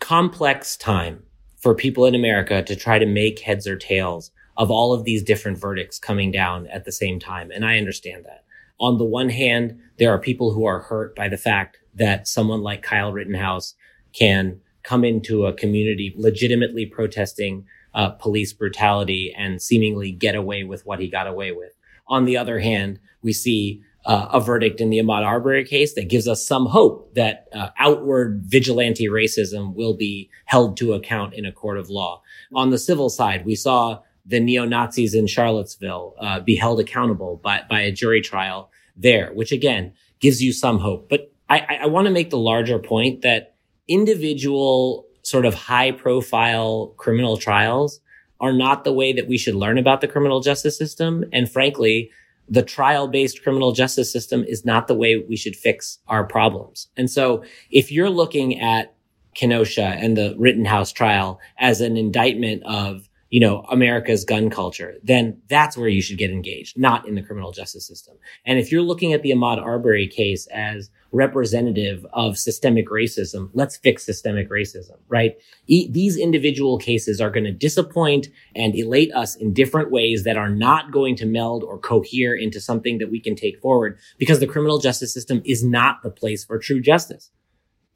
complex 0.00 0.76
time 0.76 1.22
for 1.56 1.72
people 1.72 2.04
in 2.04 2.16
America 2.16 2.62
to 2.62 2.74
try 2.74 2.98
to 2.98 3.06
make 3.06 3.38
heads 3.40 3.68
or 3.68 3.76
tails 3.76 4.32
of 4.56 4.70
all 4.70 4.92
of 4.92 5.04
these 5.04 5.22
different 5.22 5.58
verdicts 5.58 5.98
coming 5.98 6.30
down 6.30 6.66
at 6.68 6.84
the 6.84 6.92
same 6.92 7.18
time. 7.18 7.50
And 7.50 7.64
I 7.64 7.78
understand 7.78 8.24
that. 8.24 8.44
On 8.78 8.98
the 8.98 9.04
one 9.04 9.28
hand, 9.28 9.78
there 9.98 10.10
are 10.10 10.18
people 10.18 10.52
who 10.52 10.66
are 10.66 10.80
hurt 10.80 11.14
by 11.16 11.28
the 11.28 11.36
fact 11.38 11.78
that 11.94 12.28
someone 12.28 12.62
like 12.62 12.82
Kyle 12.82 13.12
Rittenhouse 13.12 13.74
can 14.12 14.60
come 14.82 15.04
into 15.04 15.46
a 15.46 15.52
community 15.52 16.14
legitimately 16.16 16.86
protesting 16.86 17.66
uh, 17.94 18.10
police 18.10 18.52
brutality 18.52 19.34
and 19.36 19.60
seemingly 19.60 20.12
get 20.12 20.34
away 20.34 20.62
with 20.64 20.84
what 20.84 21.00
he 21.00 21.08
got 21.08 21.26
away 21.26 21.50
with. 21.50 21.72
On 22.08 22.24
the 22.24 22.36
other 22.36 22.60
hand, 22.60 23.00
we 23.22 23.32
see 23.32 23.82
uh, 24.04 24.28
a 24.32 24.40
verdict 24.40 24.80
in 24.80 24.90
the 24.90 24.98
Ahmaud 24.98 25.24
Arbery 25.24 25.64
case 25.64 25.94
that 25.94 26.08
gives 26.08 26.28
us 26.28 26.46
some 26.46 26.66
hope 26.66 27.12
that 27.14 27.48
uh, 27.52 27.70
outward 27.78 28.42
vigilante 28.44 29.08
racism 29.08 29.74
will 29.74 29.94
be 29.94 30.30
held 30.44 30.76
to 30.76 30.92
account 30.92 31.34
in 31.34 31.44
a 31.44 31.52
court 31.52 31.78
of 31.78 31.90
law. 31.90 32.22
On 32.54 32.70
the 32.70 32.78
civil 32.78 33.08
side, 33.08 33.44
we 33.44 33.56
saw 33.56 34.00
the 34.26 34.40
neo-Nazis 34.40 35.14
in 35.14 35.26
Charlottesville 35.26 36.14
uh, 36.18 36.40
be 36.40 36.56
held 36.56 36.80
accountable 36.80 37.40
by, 37.42 37.62
by 37.68 37.80
a 37.82 37.92
jury 37.92 38.20
trial 38.20 38.70
there, 38.96 39.30
which 39.34 39.52
again 39.52 39.92
gives 40.20 40.42
you 40.42 40.52
some 40.52 40.78
hope. 40.78 41.08
But 41.08 41.32
I, 41.48 41.78
I 41.82 41.86
want 41.86 42.06
to 42.06 42.12
make 42.12 42.30
the 42.30 42.38
larger 42.38 42.78
point 42.78 43.22
that 43.22 43.54
individual 43.86 45.06
sort 45.22 45.44
of 45.44 45.54
high 45.54 45.92
profile 45.92 46.94
criminal 46.96 47.36
trials 47.36 48.00
are 48.40 48.52
not 48.52 48.84
the 48.84 48.92
way 48.92 49.12
that 49.12 49.28
we 49.28 49.38
should 49.38 49.54
learn 49.54 49.78
about 49.78 50.00
the 50.00 50.08
criminal 50.08 50.40
justice 50.40 50.76
system. 50.76 51.24
And 51.32 51.50
frankly, 51.50 52.10
the 52.48 52.62
trial 52.62 53.08
based 53.08 53.42
criminal 53.42 53.72
justice 53.72 54.12
system 54.12 54.44
is 54.44 54.64
not 54.64 54.88
the 54.88 54.94
way 54.94 55.16
we 55.16 55.36
should 55.36 55.56
fix 55.56 55.98
our 56.08 56.24
problems. 56.24 56.88
And 56.96 57.10
so 57.10 57.44
if 57.70 57.90
you're 57.90 58.10
looking 58.10 58.60
at 58.60 58.94
Kenosha 59.34 59.84
and 59.84 60.16
the 60.16 60.34
Rittenhouse 60.38 60.92
trial 60.92 61.40
as 61.58 61.80
an 61.80 61.96
indictment 61.96 62.62
of 62.64 63.05
you 63.30 63.40
know, 63.40 63.62
America's 63.70 64.24
gun 64.24 64.50
culture, 64.50 64.94
then 65.02 65.40
that's 65.48 65.76
where 65.76 65.88
you 65.88 66.00
should 66.00 66.18
get 66.18 66.30
engaged, 66.30 66.78
not 66.78 67.06
in 67.08 67.16
the 67.16 67.22
criminal 67.22 67.50
justice 67.50 67.86
system. 67.86 68.16
And 68.44 68.58
if 68.58 68.70
you're 68.70 68.82
looking 68.82 69.12
at 69.12 69.22
the 69.22 69.30
Ahmaud 69.30 69.60
Arbery 69.60 70.06
case 70.06 70.46
as 70.48 70.90
representative 71.10 72.06
of 72.12 72.38
systemic 72.38 72.88
racism, 72.88 73.50
let's 73.52 73.76
fix 73.76 74.04
systemic 74.04 74.48
racism, 74.50 74.96
right? 75.08 75.36
E- 75.66 75.90
these 75.90 76.16
individual 76.16 76.78
cases 76.78 77.20
are 77.20 77.30
going 77.30 77.44
to 77.44 77.52
disappoint 77.52 78.28
and 78.54 78.76
elate 78.76 79.12
us 79.12 79.34
in 79.34 79.52
different 79.52 79.90
ways 79.90 80.24
that 80.24 80.36
are 80.36 80.50
not 80.50 80.92
going 80.92 81.16
to 81.16 81.26
meld 81.26 81.64
or 81.64 81.78
cohere 81.78 82.34
into 82.34 82.60
something 82.60 82.98
that 82.98 83.10
we 83.10 83.20
can 83.20 83.34
take 83.34 83.60
forward 83.60 83.98
because 84.18 84.38
the 84.38 84.46
criminal 84.46 84.78
justice 84.78 85.12
system 85.12 85.42
is 85.44 85.64
not 85.64 86.02
the 86.02 86.10
place 86.10 86.44
for 86.44 86.58
true 86.58 86.80
justice. 86.80 87.30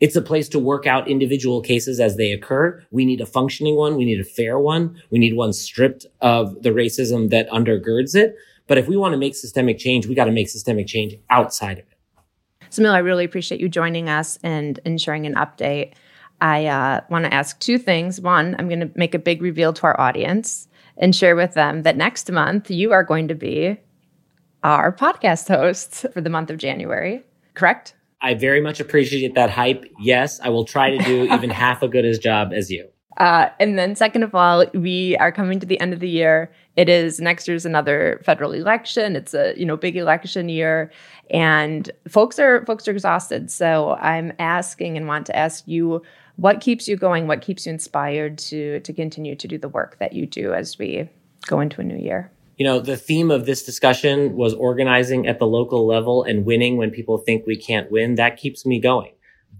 It's 0.00 0.16
a 0.16 0.22
place 0.22 0.48
to 0.48 0.58
work 0.58 0.86
out 0.86 1.08
individual 1.08 1.60
cases 1.60 2.00
as 2.00 2.16
they 2.16 2.32
occur. 2.32 2.82
We 2.90 3.04
need 3.04 3.20
a 3.20 3.26
functioning 3.26 3.76
one. 3.76 3.96
We 3.96 4.06
need 4.06 4.18
a 4.18 4.24
fair 4.24 4.58
one. 4.58 5.00
We 5.10 5.18
need 5.18 5.36
one 5.36 5.52
stripped 5.52 6.06
of 6.22 6.62
the 6.62 6.70
racism 6.70 7.28
that 7.30 7.50
undergirds 7.50 8.14
it. 8.14 8.34
But 8.66 8.78
if 8.78 8.88
we 8.88 8.96
want 8.96 9.12
to 9.12 9.18
make 9.18 9.34
systemic 9.34 9.78
change, 9.78 10.06
we 10.06 10.14
got 10.14 10.24
to 10.24 10.32
make 10.32 10.48
systemic 10.48 10.86
change 10.86 11.16
outside 11.28 11.78
of 11.78 11.84
it. 11.84 11.98
Samil, 12.70 12.92
I 12.92 12.98
really 12.98 13.24
appreciate 13.24 13.60
you 13.60 13.68
joining 13.68 14.08
us 14.08 14.38
and, 14.42 14.80
and 14.84 15.00
sharing 15.00 15.26
an 15.26 15.34
update. 15.34 15.92
I 16.40 16.66
uh, 16.66 17.00
want 17.10 17.26
to 17.26 17.34
ask 17.34 17.58
two 17.58 17.76
things. 17.76 18.20
One, 18.20 18.56
I'm 18.58 18.68
going 18.68 18.80
to 18.80 18.90
make 18.94 19.14
a 19.14 19.18
big 19.18 19.42
reveal 19.42 19.72
to 19.74 19.82
our 19.82 20.00
audience 20.00 20.68
and 20.96 21.14
share 21.14 21.36
with 21.36 21.54
them 21.54 21.82
that 21.82 21.96
next 21.96 22.30
month 22.30 22.70
you 22.70 22.92
are 22.92 23.04
going 23.04 23.28
to 23.28 23.34
be 23.34 23.76
our 24.62 24.92
podcast 24.92 25.48
host 25.48 26.06
for 26.12 26.20
the 26.20 26.30
month 26.30 26.48
of 26.48 26.56
January, 26.56 27.22
correct? 27.54 27.94
I 28.22 28.34
very 28.34 28.60
much 28.60 28.80
appreciate 28.80 29.34
that 29.34 29.50
hype. 29.50 29.84
Yes, 29.98 30.40
I 30.40 30.50
will 30.50 30.64
try 30.64 30.90
to 30.90 30.98
do 30.98 31.24
even 31.32 31.50
half 31.50 31.82
a 31.82 31.88
good 31.88 32.04
as 32.04 32.18
job 32.18 32.52
as 32.52 32.70
you. 32.70 32.88
Uh, 33.16 33.50
and 33.58 33.78
then, 33.78 33.94
second 33.94 34.22
of 34.22 34.34
all, 34.34 34.64
we 34.72 35.16
are 35.18 35.30
coming 35.30 35.60
to 35.60 35.66
the 35.66 35.78
end 35.80 35.92
of 35.92 36.00
the 36.00 36.08
year. 36.08 36.50
It 36.76 36.88
is 36.88 37.20
next 37.20 37.46
year's 37.46 37.66
another 37.66 38.20
federal 38.24 38.52
election. 38.52 39.14
It's 39.14 39.34
a 39.34 39.52
you 39.58 39.66
know 39.66 39.76
big 39.76 39.96
election 39.96 40.48
year, 40.48 40.90
and 41.28 41.90
folks 42.08 42.38
are 42.38 42.64
folks 42.64 42.88
are 42.88 42.92
exhausted. 42.92 43.50
So 43.50 43.96
I'm 44.00 44.32
asking 44.38 44.96
and 44.96 45.06
want 45.06 45.26
to 45.26 45.36
ask 45.36 45.68
you, 45.68 46.02
what 46.36 46.60
keeps 46.60 46.88
you 46.88 46.96
going? 46.96 47.26
What 47.26 47.42
keeps 47.42 47.66
you 47.66 47.72
inspired 47.72 48.38
to 48.38 48.80
to 48.80 48.92
continue 48.92 49.34
to 49.36 49.46
do 49.46 49.58
the 49.58 49.68
work 49.68 49.98
that 49.98 50.14
you 50.14 50.24
do 50.24 50.54
as 50.54 50.78
we 50.78 51.08
go 51.46 51.60
into 51.60 51.82
a 51.82 51.84
new 51.84 51.98
year? 51.98 52.30
You 52.60 52.64
know, 52.66 52.78
the 52.78 52.98
theme 52.98 53.30
of 53.30 53.46
this 53.46 53.62
discussion 53.62 54.36
was 54.36 54.52
organizing 54.52 55.26
at 55.26 55.38
the 55.38 55.46
local 55.46 55.86
level 55.86 56.24
and 56.24 56.44
winning 56.44 56.76
when 56.76 56.90
people 56.90 57.16
think 57.16 57.46
we 57.46 57.56
can't 57.56 57.90
win. 57.90 58.16
That 58.16 58.36
keeps 58.36 58.66
me 58.66 58.78
going. 58.78 59.14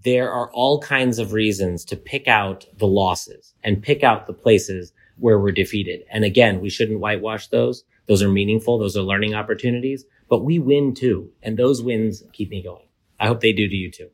There 0.05 0.31
are 0.31 0.51
all 0.53 0.83
kinds 0.83 1.19
of 1.19 1.33
reasons 1.33 1.87
to 1.87 1.97
pick 1.97 2.29
out 2.29 2.67
the 2.77 2.87
losses 2.87 3.55
and 3.65 3.83
pick 3.83 4.05
out 4.05 4.27
the 4.27 4.35
places 4.35 4.93
where 5.17 5.41
we're 5.41 5.51
defeated. 5.51 6.03
And 6.11 6.25
again, 6.25 6.61
we 6.61 6.69
shouldn't 6.69 7.01
whitewash 7.01 7.47
those. 7.47 7.85
Those 8.05 8.23
are 8.23 8.29
meaningful. 8.29 8.79
Those 8.79 8.99
are 8.99 9.03
learning 9.03 9.35
opportunities, 9.35 10.05
but 10.29 10.45
we 10.45 10.59
win 10.59 10.93
too. 10.93 11.31
And 11.43 11.57
those 11.57 11.83
wins 11.83 12.23
keep 12.35 12.51
me 12.51 12.63
going. 12.63 12.85
I 13.19 13.29
hope 13.29 13.41
they 13.41 13.55
do 13.55 13.67
to 13.67 13.77
you 13.77 13.91
too. 13.91 14.11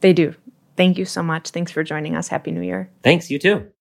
They 0.00 0.12
do. 0.12 0.36
Thank 0.76 0.96
you 0.96 1.06
so 1.06 1.24
much. 1.24 1.50
Thanks 1.50 1.72
for 1.72 1.82
joining 1.82 2.14
us. 2.14 2.28
Happy 2.28 2.52
New 2.52 2.62
Year. 2.62 2.88
Thanks. 3.02 3.32
You 3.32 3.40
too. 3.40 3.72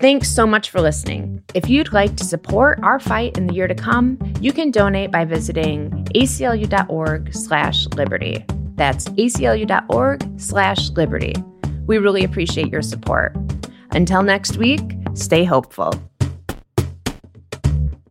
Thanks 0.00 0.28
so 0.28 0.46
much 0.46 0.70
for 0.70 0.80
listening. 0.80 1.42
If 1.54 1.68
you'd 1.68 1.92
like 1.92 2.14
to 2.16 2.24
support 2.24 2.78
our 2.84 3.00
fight 3.00 3.36
in 3.36 3.48
the 3.48 3.54
year 3.54 3.66
to 3.66 3.74
come, 3.74 4.16
you 4.40 4.52
can 4.52 4.70
donate 4.70 5.10
by 5.10 5.24
visiting 5.24 5.90
aclu.org/liberty. 6.14 8.44
That's 8.76 9.08
aclu.org/liberty. 9.08 11.34
We 11.86 11.98
really 11.98 12.22
appreciate 12.22 12.68
your 12.68 12.82
support. 12.82 13.36
Until 13.90 14.22
next 14.22 14.56
week, 14.56 14.82
stay 15.14 15.42
hopeful. 15.42 15.92